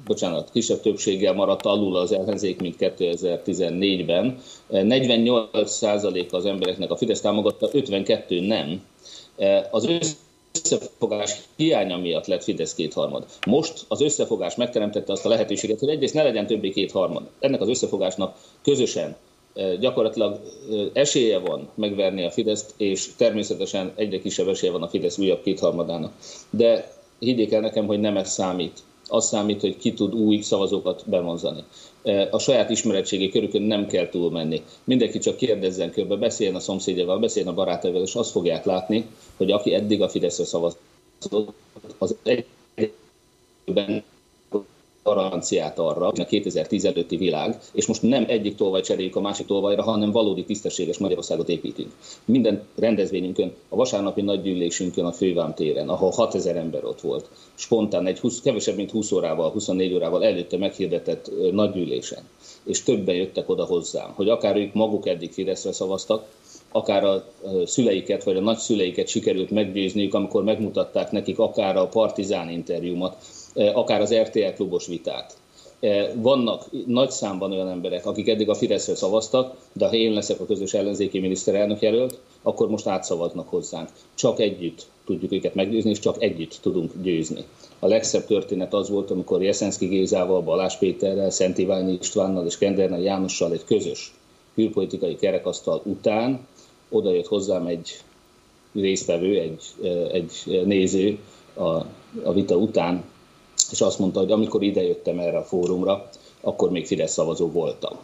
bocsánat, 0.09 0.51
kisebb 0.53 0.81
többséggel 0.81 1.33
maradt 1.33 1.67
alul 1.67 1.97
az 1.97 2.13
ellenzék, 2.13 2.61
mint 2.61 2.77
2014-ben. 2.79 4.39
48% 4.71 6.31
az 6.31 6.47
embereknek 6.47 6.91
a 6.91 6.97
Fidesz 6.97 7.21
támogatta, 7.21 7.69
52 7.73 8.41
nem. 8.41 8.83
Az 9.71 9.89
összefogás 10.53 11.41
hiánya 11.57 11.97
miatt 11.97 12.27
lett 12.27 12.43
Fidesz 12.43 12.75
kétharmad. 12.75 13.25
Most 13.47 13.85
az 13.89 14.01
összefogás 14.01 14.55
megteremtette 14.55 15.13
azt 15.13 15.27
a 15.27 15.29
lehetőséget, 15.29 15.79
hogy 15.79 15.89
egyrészt 15.89 16.15
ne 16.15 16.23
legyen 16.23 16.47
többé 16.47 16.71
kétharmad. 16.71 17.23
Ennek 17.41 17.61
az 17.61 17.69
összefogásnak 17.69 18.37
közösen 18.63 19.17
gyakorlatilag 19.81 20.41
esélye 20.93 21.39
van 21.39 21.69
megverni 21.75 22.25
a 22.25 22.31
Fideszt, 22.31 22.75
és 22.77 23.09
természetesen 23.17 23.93
egyre 23.97 24.19
kisebb 24.19 24.49
esélye 24.49 24.73
van 24.73 24.83
a 24.83 24.89
Fidesz 24.89 25.19
újabb 25.19 25.43
kétharmadának. 25.43 26.13
De 26.51 26.93
higgyék 27.19 27.53
el 27.53 27.61
nekem, 27.61 27.87
hogy 27.87 28.01
nem 28.01 28.17
ez 28.17 28.31
számít. 28.31 28.79
Az 29.09 29.27
számít, 29.27 29.61
hogy 29.61 29.77
ki 29.77 29.93
tud 29.93 30.15
új 30.15 30.41
szavazókat 30.41 31.03
bevonzani. 31.07 31.65
A 32.31 32.39
saját 32.39 32.71
ismeretségi 32.71 33.29
körükön 33.29 33.63
nem 33.63 33.87
kell 33.87 34.09
túlmenni. 34.09 34.63
Mindenki 34.85 35.19
csak 35.19 35.37
kérdezzen 35.37 35.91
körbe, 35.91 36.17
beszéljen 36.17 36.55
a 36.55 36.61
szomszédjával, 36.61 37.19
beszéljen 37.19 37.53
a 37.53 37.55
barátaival, 37.55 38.03
és 38.03 38.15
azt 38.15 38.31
fogják 38.31 38.65
látni, 38.65 39.07
hogy 39.37 39.51
aki 39.51 39.75
eddig 39.75 40.03
a 40.03 40.09
Fideszre 40.09 40.45
szavazott, 40.45 40.81
az 41.99 42.17
egyben 42.23 44.03
garanciát 45.15 45.79
arra, 45.79 46.07
a 46.07 46.25
2010 46.25 46.85
előtti 46.85 47.17
világ, 47.17 47.59
és 47.73 47.87
most 47.87 48.03
nem 48.03 48.25
egyik 48.29 48.55
tolvaj 48.55 48.81
cseréljük 48.81 49.17
a 49.17 49.21
másik 49.21 49.47
tolvajra, 49.47 49.83
hanem 49.83 50.11
valódi 50.11 50.45
tisztességes 50.45 50.99
Magyarországot 50.99 51.49
építünk. 51.49 51.93
Minden 52.25 52.63
rendezvényünkön, 52.77 53.53
a 53.69 53.77
vasárnapi 53.77 54.23
nagygyűlésünkön 54.23 55.05
a 55.05 55.13
Fővám 55.13 55.55
téren, 55.55 55.89
ahol 55.89 56.11
6000 56.11 56.57
ember 56.57 56.85
ott 56.85 57.01
volt, 57.01 57.29
spontán 57.55 58.07
egy 58.07 58.19
20, 58.19 58.41
kevesebb, 58.41 58.77
mint 58.77 58.91
20 58.91 59.13
órával, 59.13 59.51
24 59.51 59.95
órával 59.95 60.25
előtte 60.25 60.57
meghirdetett 60.57 61.31
nagygyűlésen, 61.53 62.23
és 62.65 62.83
többen 62.83 63.15
jöttek 63.15 63.49
oda 63.49 63.65
hozzám, 63.65 64.13
hogy 64.15 64.29
akár 64.29 64.57
ők 64.57 64.75
maguk 64.75 65.09
eddig 65.09 65.33
Fideszre 65.33 65.73
szavaztak, 65.73 66.27
akár 66.73 67.05
a 67.05 67.25
szüleiket 67.65 68.25
vagy 68.25 68.37
a 68.37 68.41
nagyszüleiket 68.41 69.09
sikerült 69.09 69.51
meggyőzniük, 69.51 70.15
amikor 70.15 70.45
megmutatták 70.45 71.11
nekik 71.11 71.39
akár 71.39 71.77
a 71.77 71.89
partizán 71.89 72.49
interjúmat, 72.51 73.17
akár 73.55 74.01
az 74.01 74.15
RTL 74.15 74.55
klubos 74.55 74.87
vitát. 74.87 75.37
Vannak 76.15 76.65
nagy 76.87 77.11
számban 77.11 77.53
olyan 77.53 77.69
emberek, 77.69 78.07
akik 78.07 78.29
eddig 78.29 78.49
a 78.49 78.55
Fideszre 78.55 78.95
szavaztak, 78.95 79.57
de 79.73 79.87
ha 79.87 79.95
én 79.95 80.13
leszek 80.13 80.41
a 80.41 80.47
közös 80.47 80.75
ellenzéki 80.75 81.19
miniszterelnök 81.19 81.81
jelölt, 81.81 82.19
akkor 82.43 82.69
most 82.69 82.87
átszavaznak 82.87 83.49
hozzánk. 83.49 83.89
Csak 84.15 84.41
együtt 84.41 84.87
tudjuk 85.07 85.33
őket 85.33 85.55
meggyőzni, 85.55 85.91
és 85.91 85.99
csak 85.99 86.23
együtt 86.23 86.59
tudunk 86.63 86.93
győzni. 87.03 87.45
A 87.79 87.87
legszebb 87.87 88.27
történet 88.27 88.75
az 88.75 88.89
volt, 88.89 89.11
amikor 89.11 89.43
Jeszenszki 89.43 89.87
Gézával, 89.87 90.41
Balázs 90.41 90.77
Péterrel, 90.77 91.31
Szent 91.31 91.59
Iványi 91.59 91.93
Istvánnal 91.93 92.47
és 92.47 92.59
Kendernel 92.59 93.01
Jánossal 93.01 93.53
egy 93.53 93.65
közös 93.65 94.13
külpolitikai 94.55 95.17
kerekasztal 95.17 95.83
után 95.85 96.47
oda 96.89 97.13
jött 97.13 97.27
hozzám 97.27 97.67
egy 97.67 98.01
résztvevő, 98.75 99.39
egy, 99.39 99.63
egy 100.13 100.63
néző 100.65 101.19
a, 101.55 101.65
a 102.23 102.33
vita 102.33 102.57
után, 102.57 103.05
és 103.71 103.81
azt 103.81 103.99
mondta, 103.99 104.21
hogy 104.21 104.33
amikor 104.33 104.63
idejöttem 104.63 105.19
erre 105.19 105.39
a 105.39 105.45
fórumra, 105.45 106.09
akkor 106.41 106.71
még 106.71 106.87
Fidesz 106.87 107.13
szavazó 107.13 107.51
voltam. 107.51 107.97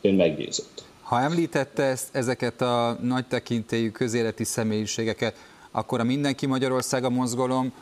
Ön 0.00 0.14
meggyőzött. 0.14 0.84
Ha 1.02 1.20
említette 1.20 1.82
ezt, 1.82 2.08
ezeket 2.12 2.60
a 2.60 2.98
nagy 3.02 3.26
tekintélyű 3.26 3.90
közéleti 3.90 4.44
személyiségeket, 4.44 5.36
akkor 5.70 6.00
a 6.00 6.04
Mindenki 6.04 6.46
Magyarországa 6.46 7.10
mozgalom 7.10 7.72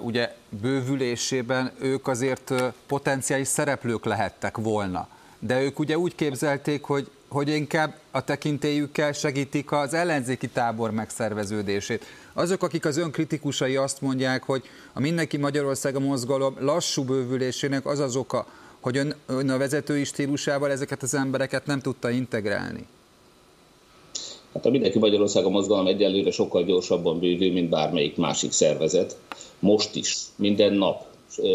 ugye 0.00 0.34
bővülésében 0.60 1.72
ők 1.80 2.08
azért 2.08 2.52
potenciális 2.86 3.48
szereplők 3.48 4.04
lehettek 4.04 4.56
volna. 4.56 5.08
De 5.38 5.62
ők 5.62 5.78
ugye 5.78 5.98
úgy 5.98 6.14
képzelték, 6.14 6.82
hogy 6.82 7.10
hogy 7.34 7.48
inkább 7.48 7.94
a 8.10 8.24
tekintélyükkel 8.24 9.12
segítik 9.12 9.72
az 9.72 9.94
ellenzéki 9.94 10.48
tábor 10.48 10.90
megszerveződését. 10.90 12.04
Azok, 12.36 12.62
akik 12.62 12.84
az 12.84 12.96
önkritikusai 12.96 13.76
azt 13.76 14.00
mondják, 14.00 14.42
hogy 14.42 14.62
a 14.92 15.00
Mindenki 15.00 15.36
Magyarország 15.36 15.96
a 15.96 16.00
mozgalom 16.00 16.56
lassú 16.60 17.04
bővülésének 17.04 17.86
az 17.86 17.98
az 17.98 18.16
oka, 18.16 18.46
hogy 18.80 18.96
ön, 18.96 19.14
ön 19.26 19.50
a 19.50 19.58
vezetői 19.58 20.04
stílusával 20.04 20.70
ezeket 20.70 21.02
az 21.02 21.14
embereket 21.14 21.66
nem 21.66 21.80
tudta 21.80 22.10
integrálni. 22.10 22.86
Hát 24.54 24.66
a 24.66 24.70
Mindenki 24.70 24.98
Magyarország 24.98 25.44
a 25.44 25.48
mozgalom 25.48 25.86
egyelőre 25.86 26.30
sokkal 26.30 26.64
gyorsabban 26.64 27.20
bővül, 27.20 27.52
mint 27.52 27.68
bármelyik 27.68 28.16
másik 28.16 28.52
szervezet. 28.52 29.16
Most 29.58 29.94
is, 29.94 30.16
minden 30.36 30.72
nap 30.72 31.04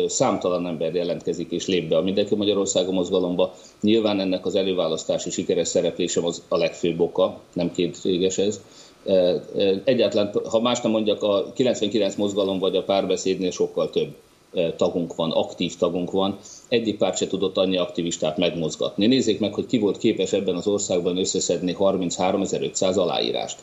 számtalan 0.07 0.67
ember 0.67 0.93
jelentkezik 0.93 1.51
és 1.51 1.67
lép 1.67 1.89
be 1.89 1.97
a 1.97 2.01
Mindenki 2.01 2.35
Magyarországon 2.35 2.93
mozgalomba. 2.93 3.55
Nyilván 3.81 4.19
ennek 4.19 4.45
az 4.45 4.55
előválasztási 4.55 5.29
sikeres 5.29 5.67
szereplésem 5.67 6.25
az 6.25 6.41
a 6.47 6.57
legfőbb 6.57 6.99
oka, 6.99 7.39
nem 7.53 7.71
kétséges 7.71 8.37
ez. 8.37 8.61
Egyáltalán, 9.83 10.31
ha 10.49 10.59
más 10.59 10.81
nem 10.81 10.91
mondjak, 10.91 11.23
a 11.23 11.51
99 11.53 12.15
mozgalom 12.15 12.59
vagy 12.59 12.75
a 12.75 12.83
párbeszédnél 12.83 13.51
sokkal 13.51 13.89
több 13.89 14.15
tagunk 14.75 15.15
van, 15.15 15.31
aktív 15.31 15.75
tagunk 15.75 16.12
van. 16.12 16.38
Egyik 16.67 16.97
párt 16.97 17.17
se 17.17 17.27
tudott 17.27 17.57
annyi 17.57 17.77
aktivistát 17.77 18.38
megmozgatni. 18.38 19.05
Nézzék 19.05 19.39
meg, 19.39 19.53
hogy 19.53 19.65
ki 19.65 19.77
volt 19.77 19.97
képes 19.97 20.33
ebben 20.33 20.55
az 20.55 20.67
országban 20.67 21.17
összeszedni 21.17 21.75
33.500 21.79 22.95
aláírást. 22.95 23.59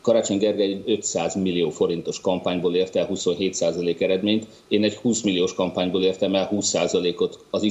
Karácsony 0.00 0.38
Gergely 0.38 0.82
500 0.86 1.34
millió 1.34 1.70
forintos 1.70 2.20
kampányból 2.20 2.74
ért 2.74 2.96
el 2.96 3.08
27% 3.12 4.00
eredményt, 4.00 4.46
én 4.68 4.84
egy 4.84 4.94
20 4.94 5.22
milliós 5.22 5.54
kampányból 5.54 6.02
értem 6.02 6.34
el 6.34 6.48
20%-ot 6.52 7.38
az 7.50 7.62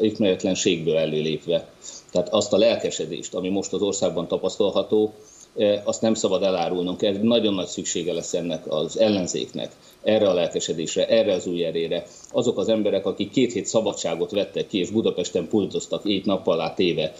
ismeretlenségből 0.00 0.96
előlépve. 0.96 1.70
Tehát 2.10 2.28
azt 2.28 2.52
a 2.52 2.56
lelkesedést, 2.56 3.34
ami 3.34 3.48
most 3.48 3.72
az 3.72 3.82
országban 3.82 4.28
tapasztalható, 4.28 5.12
azt 5.84 6.00
nem 6.00 6.14
szabad 6.14 6.42
elárulnunk. 6.42 7.02
Ez 7.02 7.16
nagyon 7.22 7.54
nagy 7.54 7.66
szüksége 7.66 8.12
lesz 8.12 8.34
ennek 8.34 8.72
az 8.72 8.98
ellenzéknek, 8.98 9.72
erre 10.02 10.28
a 10.28 10.34
lelkesedésre, 10.34 11.06
erre 11.08 11.32
az 11.32 11.46
új 11.46 11.64
erére. 11.64 12.06
Azok 12.30 12.58
az 12.58 12.68
emberek, 12.68 13.06
akik 13.06 13.30
két 13.30 13.52
hét 13.52 13.66
szabadságot 13.66 14.30
vettek 14.30 14.66
ki, 14.66 14.78
és 14.78 14.90
Budapesten 14.90 15.48
pultoztak 15.48 16.04
éjt 16.04 16.24
nappal 16.24 16.60
át 16.60 16.76
téve, 16.76 17.12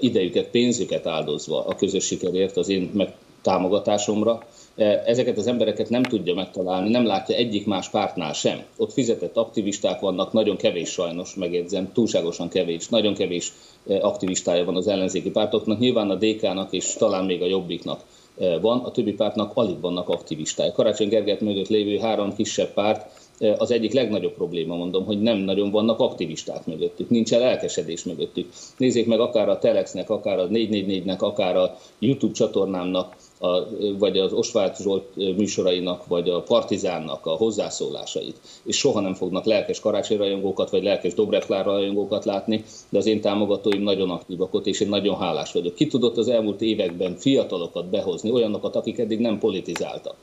idejüket, 0.00 0.46
pénzüket 0.46 1.06
áldozva 1.06 1.64
a 1.64 1.74
közös 1.74 2.04
sikerért, 2.04 2.56
az 2.56 2.68
én 2.68 2.90
meg 2.94 3.14
támogatásomra. 3.42 4.46
Ezeket 4.80 5.38
az 5.38 5.46
embereket 5.46 5.88
nem 5.88 6.02
tudja 6.02 6.34
megtalálni, 6.34 6.90
nem 6.90 7.06
látja 7.06 7.36
egyik 7.36 7.66
más 7.66 7.88
pártnál 7.88 8.32
sem. 8.32 8.62
Ott 8.76 8.92
fizetett 8.92 9.36
aktivisták 9.36 10.00
vannak, 10.00 10.32
nagyon 10.32 10.56
kevés 10.56 10.88
sajnos, 10.88 11.34
megjegyzem, 11.34 11.92
túlságosan 11.92 12.48
kevés, 12.48 12.88
nagyon 12.88 13.14
kevés 13.14 13.52
e, 13.88 13.98
aktivistája 14.00 14.64
van 14.64 14.76
az 14.76 14.88
ellenzéki 14.88 15.30
pártoknak, 15.30 15.78
nyilván 15.78 16.10
a 16.10 16.14
DK-nak 16.14 16.72
és 16.72 16.94
talán 16.98 17.24
még 17.24 17.42
a 17.42 17.46
Jobbiknak 17.46 18.00
e, 18.38 18.58
van, 18.58 18.78
a 18.78 18.90
többi 18.90 19.12
pártnak 19.12 19.52
alig 19.54 19.80
vannak 19.80 20.08
aktivistái. 20.08 20.72
Karácsony 20.72 21.08
Gergelyt 21.08 21.40
mögött 21.40 21.68
lévő 21.68 21.98
három 21.98 22.34
kisebb 22.34 22.72
párt 22.72 23.18
az 23.58 23.70
egyik 23.70 23.92
legnagyobb 23.92 24.34
probléma, 24.34 24.76
mondom, 24.76 25.04
hogy 25.04 25.20
nem 25.20 25.38
nagyon 25.38 25.70
vannak 25.70 26.00
aktivisták 26.00 26.66
mögöttük, 26.66 27.10
nincs 27.10 27.32
el 27.32 27.42
elkesedés 27.42 28.04
mögöttük. 28.04 28.52
Nézzék 28.76 29.06
meg 29.06 29.20
akár 29.20 29.48
a 29.48 29.58
Telexnek, 29.58 30.10
akár 30.10 30.38
a 30.38 30.48
444-nek, 30.48 31.18
akár 31.18 31.56
a 31.56 31.76
YouTube 31.98 32.32
csatornámnak 32.32 33.16
a, 33.42 33.68
vagy 33.98 34.18
az 34.18 34.32
Osváth 34.32 34.82
Zsolt 34.82 35.16
műsorainak, 35.16 36.06
vagy 36.06 36.28
a 36.28 36.42
Partizánnak 36.42 37.26
a 37.26 37.30
hozzászólásait, 37.30 38.36
és 38.62 38.76
soha 38.76 39.00
nem 39.00 39.14
fognak 39.14 39.44
lelkes 39.44 39.80
karácsonyrajongókat, 39.80 40.70
vagy 40.70 40.82
lelkes 40.82 41.14
Dobrev 41.14 41.48
rajongókat 41.48 42.24
látni, 42.24 42.64
de 42.88 42.98
az 42.98 43.06
én 43.06 43.20
támogatóim 43.20 43.82
nagyon 43.82 44.10
aktívak 44.10 44.54
ott, 44.54 44.66
és 44.66 44.80
én 44.80 44.88
nagyon 44.88 45.16
hálás 45.16 45.52
vagyok. 45.52 45.74
Ki 45.74 45.86
tudott 45.86 46.16
az 46.16 46.28
elmúlt 46.28 46.60
években 46.60 47.16
fiatalokat 47.16 47.90
behozni, 47.90 48.30
olyanokat, 48.30 48.76
akik 48.76 48.98
eddig 48.98 49.18
nem 49.18 49.38
politizáltak 49.38 50.14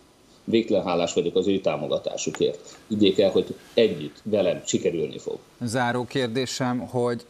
végtelen 0.49 0.86
hálás 0.86 1.13
vagyok 1.13 1.36
az 1.36 1.47
ő 1.47 1.60
támogatásukért. 1.60 2.77
Igyék 2.88 3.19
el, 3.19 3.32
hogy 3.32 3.56
együtt 3.73 4.21
velem 4.23 4.62
sikerülni 4.65 5.17
fog. 5.17 5.38
Záró 5.62 6.06
kérdésem, 6.06 6.80
hogy 6.80 7.25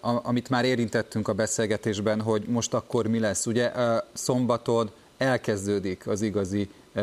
amit 0.00 0.48
már 0.48 0.64
érintettünk 0.64 1.28
a 1.28 1.32
beszélgetésben, 1.32 2.20
hogy 2.20 2.42
most 2.46 2.74
akkor 2.74 3.06
mi 3.06 3.18
lesz. 3.18 3.46
Ugye 3.46 3.72
szombaton 4.12 4.90
elkezdődik 5.24 6.06
az 6.06 6.22
igazi 6.22 6.68
uh, 6.94 7.02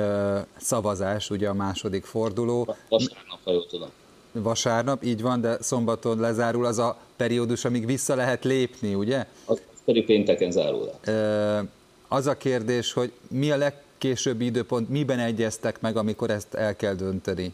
szavazás, 0.57 1.29
ugye 1.29 1.47
a 1.47 1.53
második 1.53 2.05
forduló. 2.05 2.75
Vasárnap, 2.89 3.39
ha 3.43 3.51
jól 3.51 3.65
tudom. 3.65 3.89
Vasárnap, 4.31 5.03
így 5.03 5.21
van, 5.21 5.41
de 5.41 5.57
szombaton 5.61 6.19
lezárul 6.19 6.65
az 6.65 6.77
a 6.77 6.97
periódus, 7.15 7.65
amíg 7.65 7.85
vissza 7.85 8.15
lehet 8.15 8.43
lépni, 8.43 8.93
ugye? 8.93 9.25
Az 9.45 9.61
pedig 9.85 10.05
pénteken 10.05 10.51
zárul 10.51 10.89
le. 11.03 11.13
Uh, 11.59 11.67
az 12.07 12.27
a 12.27 12.37
kérdés, 12.37 12.93
hogy 12.93 13.11
mi 13.29 13.51
a 13.51 13.57
leg 13.57 13.73
későbbi 13.97 14.45
időpont, 14.45 14.89
miben 14.89 15.19
egyeztek 15.19 15.81
meg, 15.81 15.97
amikor 15.97 16.29
ezt 16.29 16.53
el 16.53 16.75
kell 16.75 16.93
dönteni? 16.93 17.53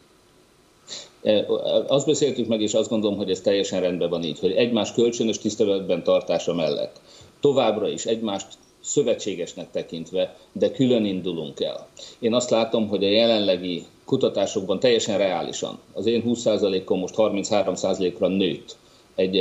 Azt 1.86 2.06
beszéltük 2.06 2.46
meg, 2.46 2.60
és 2.60 2.74
azt 2.74 2.88
gondolom, 2.88 3.16
hogy 3.16 3.30
ez 3.30 3.40
teljesen 3.40 3.80
rendben 3.80 4.10
van 4.10 4.22
így, 4.22 4.38
hogy 4.38 4.52
egymás 4.52 4.92
kölcsönös 4.92 5.38
tiszteletben 5.38 6.02
tartása 6.02 6.54
mellett 6.54 7.00
továbbra 7.40 7.88
is 7.88 8.04
egymást 8.06 8.46
szövetségesnek 8.88 9.70
tekintve, 9.70 10.36
de 10.52 10.70
külön 10.70 11.04
indulunk 11.04 11.60
el. 11.60 11.88
Én 12.18 12.34
azt 12.34 12.50
látom, 12.50 12.88
hogy 12.88 13.04
a 13.04 13.08
jelenlegi 13.08 13.84
kutatásokban 14.04 14.80
teljesen 14.80 15.18
reálisan 15.18 15.78
az 15.92 16.06
én 16.06 16.22
20%-om 16.26 16.98
most 16.98 17.14
33%-ra 17.16 18.28
nőtt. 18.28 18.76
Egy, 19.14 19.34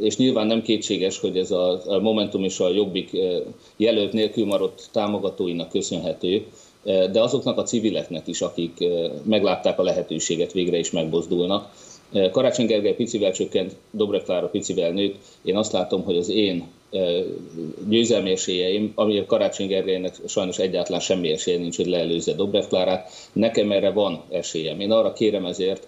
és 0.00 0.16
nyilván 0.16 0.46
nem 0.46 0.62
kétséges, 0.62 1.18
hogy 1.18 1.36
ez 1.36 1.50
a 1.50 1.98
Momentum 2.02 2.44
és 2.44 2.60
a 2.60 2.68
Jobbik 2.68 3.10
jelölt 3.76 4.12
nélkül 4.12 4.46
maradt 4.46 4.88
támogatóinak 4.92 5.68
köszönhető, 5.68 6.46
de 6.84 7.22
azoknak 7.22 7.58
a 7.58 7.62
civileknek 7.62 8.26
is, 8.26 8.40
akik 8.40 8.84
meglátták 9.24 9.78
a 9.78 9.82
lehetőséget, 9.82 10.52
végre 10.52 10.78
is 10.78 10.90
megbozdulnak. 10.90 11.72
Karácsony 12.32 12.66
Gergely 12.66 12.94
picivel 12.94 13.32
csökkent, 13.32 13.76
Dobrev 13.90 14.22
Klára 14.22 14.48
picivel 14.48 14.90
nőtt. 14.90 15.16
Én 15.42 15.56
azt 15.56 15.72
látom, 15.72 16.04
hogy 16.04 16.16
az 16.16 16.28
én 16.28 16.68
győzelmi 17.88 18.30
esélyeim, 18.30 18.92
ami 18.94 19.24
Karácsony 19.26 19.66
Gergelynek 19.66 20.14
sajnos 20.26 20.58
egyáltalán 20.58 21.00
semmi 21.00 21.30
esélye 21.30 21.58
nincs, 21.58 21.76
hogy 21.76 21.86
leelőzze 21.86 22.32
Dobrev 22.32 22.64
Klárát. 22.64 23.10
Nekem 23.32 23.72
erre 23.72 23.90
van 23.90 24.22
esélyem. 24.30 24.80
Én 24.80 24.90
arra 24.90 25.12
kérem 25.12 25.46
ezért, 25.46 25.86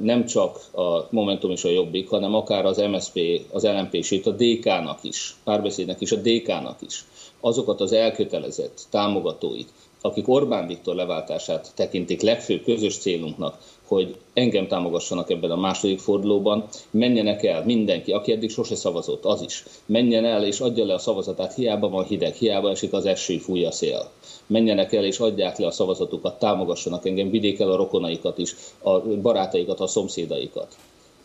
nem 0.00 0.24
csak 0.24 0.60
a 0.72 1.08
Momentum 1.10 1.50
és 1.50 1.64
a 1.64 1.70
Jobbik, 1.70 2.08
hanem 2.08 2.34
akár 2.34 2.64
az 2.64 2.76
MSP, 2.76 3.40
az 3.52 3.64
LMP 3.64 3.94
itt 3.94 4.26
a 4.26 4.30
DK-nak 4.30 4.98
is, 5.02 5.36
párbeszédnek 5.44 6.00
is, 6.00 6.12
a 6.12 6.16
DK-nak 6.16 6.76
is, 6.86 7.04
azokat 7.40 7.80
az 7.80 7.92
elkötelezett 7.92 8.82
támogatóit, 8.90 9.68
akik 10.00 10.28
Orbán 10.28 10.66
Viktor 10.66 10.94
leváltását 10.94 11.72
tekintik 11.74 12.20
legfőbb 12.20 12.62
közös 12.62 12.98
célunknak, 12.98 13.58
hogy 13.86 14.16
engem 14.32 14.66
támogassanak 14.66 15.30
ebben 15.30 15.50
a 15.50 15.56
második 15.56 15.98
fordulóban, 15.98 16.64
menjenek 16.90 17.44
el 17.44 17.64
mindenki, 17.64 18.12
aki 18.12 18.32
eddig 18.32 18.50
sose 18.50 18.74
szavazott, 18.74 19.24
az 19.24 19.42
is, 19.42 19.64
menjen 19.86 20.24
el 20.24 20.44
és 20.44 20.60
adja 20.60 20.84
le 20.84 20.94
a 20.94 20.98
szavazatát, 20.98 21.54
hiába 21.54 21.88
van 21.88 22.04
hideg, 22.04 22.34
hiába 22.34 22.70
esik 22.70 22.92
az 22.92 23.06
eső, 23.06 23.38
fúj 23.38 23.64
a 23.64 23.70
szél. 23.70 24.10
Menjenek 24.46 24.92
el 24.92 25.04
és 25.04 25.18
adják 25.18 25.58
le 25.58 25.66
a 25.66 25.70
szavazatukat, 25.70 26.38
támogassanak 26.38 27.06
engem, 27.06 27.30
vigyék 27.30 27.60
el 27.60 27.70
a 27.70 27.76
rokonaikat 27.76 28.38
is, 28.38 28.54
a 28.82 29.00
barátaikat, 29.00 29.80
a 29.80 29.86
szomszédaikat. 29.86 30.76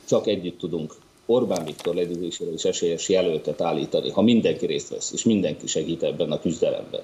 Csak 0.08 0.28
együtt 0.28 0.60
tudunk 0.60 0.96
Orbán 1.26 1.66
Viktor 1.66 1.96
ledülésére 1.96 2.52
is 2.52 2.64
esélyes 2.64 3.10
jelöltet 3.10 3.62
állítani, 3.62 4.10
ha 4.10 4.22
mindenki 4.22 4.66
részt 4.66 4.90
vesz, 4.90 5.12
és 5.12 5.24
mindenki 5.24 5.68
segít 5.68 6.04
ebben 6.04 6.32
a 6.32 6.40
küzdelemben. 6.40 7.02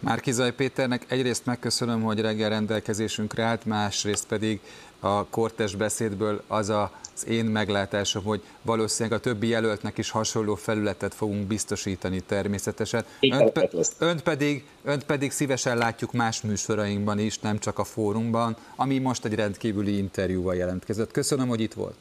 Márkizaj 0.00 0.52
Péternek 0.52 1.04
egyrészt 1.08 1.46
megköszönöm, 1.46 2.02
hogy 2.02 2.20
reggel 2.20 2.48
rendelkezésünkre 2.48 3.42
állt, 3.42 3.64
másrészt 3.64 4.26
pedig 4.26 4.60
a 5.00 5.24
kortes 5.24 5.74
beszédből 5.74 6.42
az 6.46 6.68
az 6.68 7.26
én 7.28 7.44
meglátásom, 7.44 8.24
hogy 8.24 8.42
valószínűleg 8.62 9.18
a 9.18 9.22
többi 9.22 9.48
jelöltnek 9.48 9.98
is 9.98 10.10
hasonló 10.10 10.54
felületet 10.54 11.14
fogunk 11.14 11.46
biztosítani 11.46 12.20
természetesen. 12.20 13.04
Önt, 13.20 13.50
pe, 13.50 13.70
önt, 13.98 14.22
pedig, 14.22 14.64
önt 14.84 15.04
pedig 15.04 15.30
szívesen 15.30 15.76
látjuk 15.78 16.12
más 16.12 16.40
műsorainkban 16.40 17.18
is, 17.18 17.38
nem 17.38 17.58
csak 17.58 17.78
a 17.78 17.84
fórumban, 17.84 18.56
ami 18.76 18.98
most 18.98 19.24
egy 19.24 19.34
rendkívüli 19.34 19.96
interjúval 19.96 20.54
jelentkezett. 20.54 21.10
Köszönöm, 21.10 21.48
hogy 21.48 21.60
itt 21.60 21.74
volt. 21.74 21.96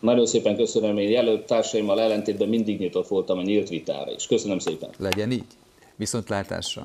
Nagyon 0.00 0.26
szépen 0.26 0.56
köszönöm, 0.56 0.98
én 0.98 1.10
jelölt 1.10 1.46
társaimmal 1.46 2.00
ellentétben 2.00 2.48
mindig 2.48 2.78
nyitott 2.78 3.08
voltam 3.08 3.38
a 3.38 3.42
nyílt 3.42 3.68
vitára 3.68 4.12
is. 4.12 4.26
Köszönöm 4.26 4.58
szépen. 4.58 4.90
Legyen 4.98 5.30
így. 5.30 5.46
Viszontlátásra. 5.96 6.84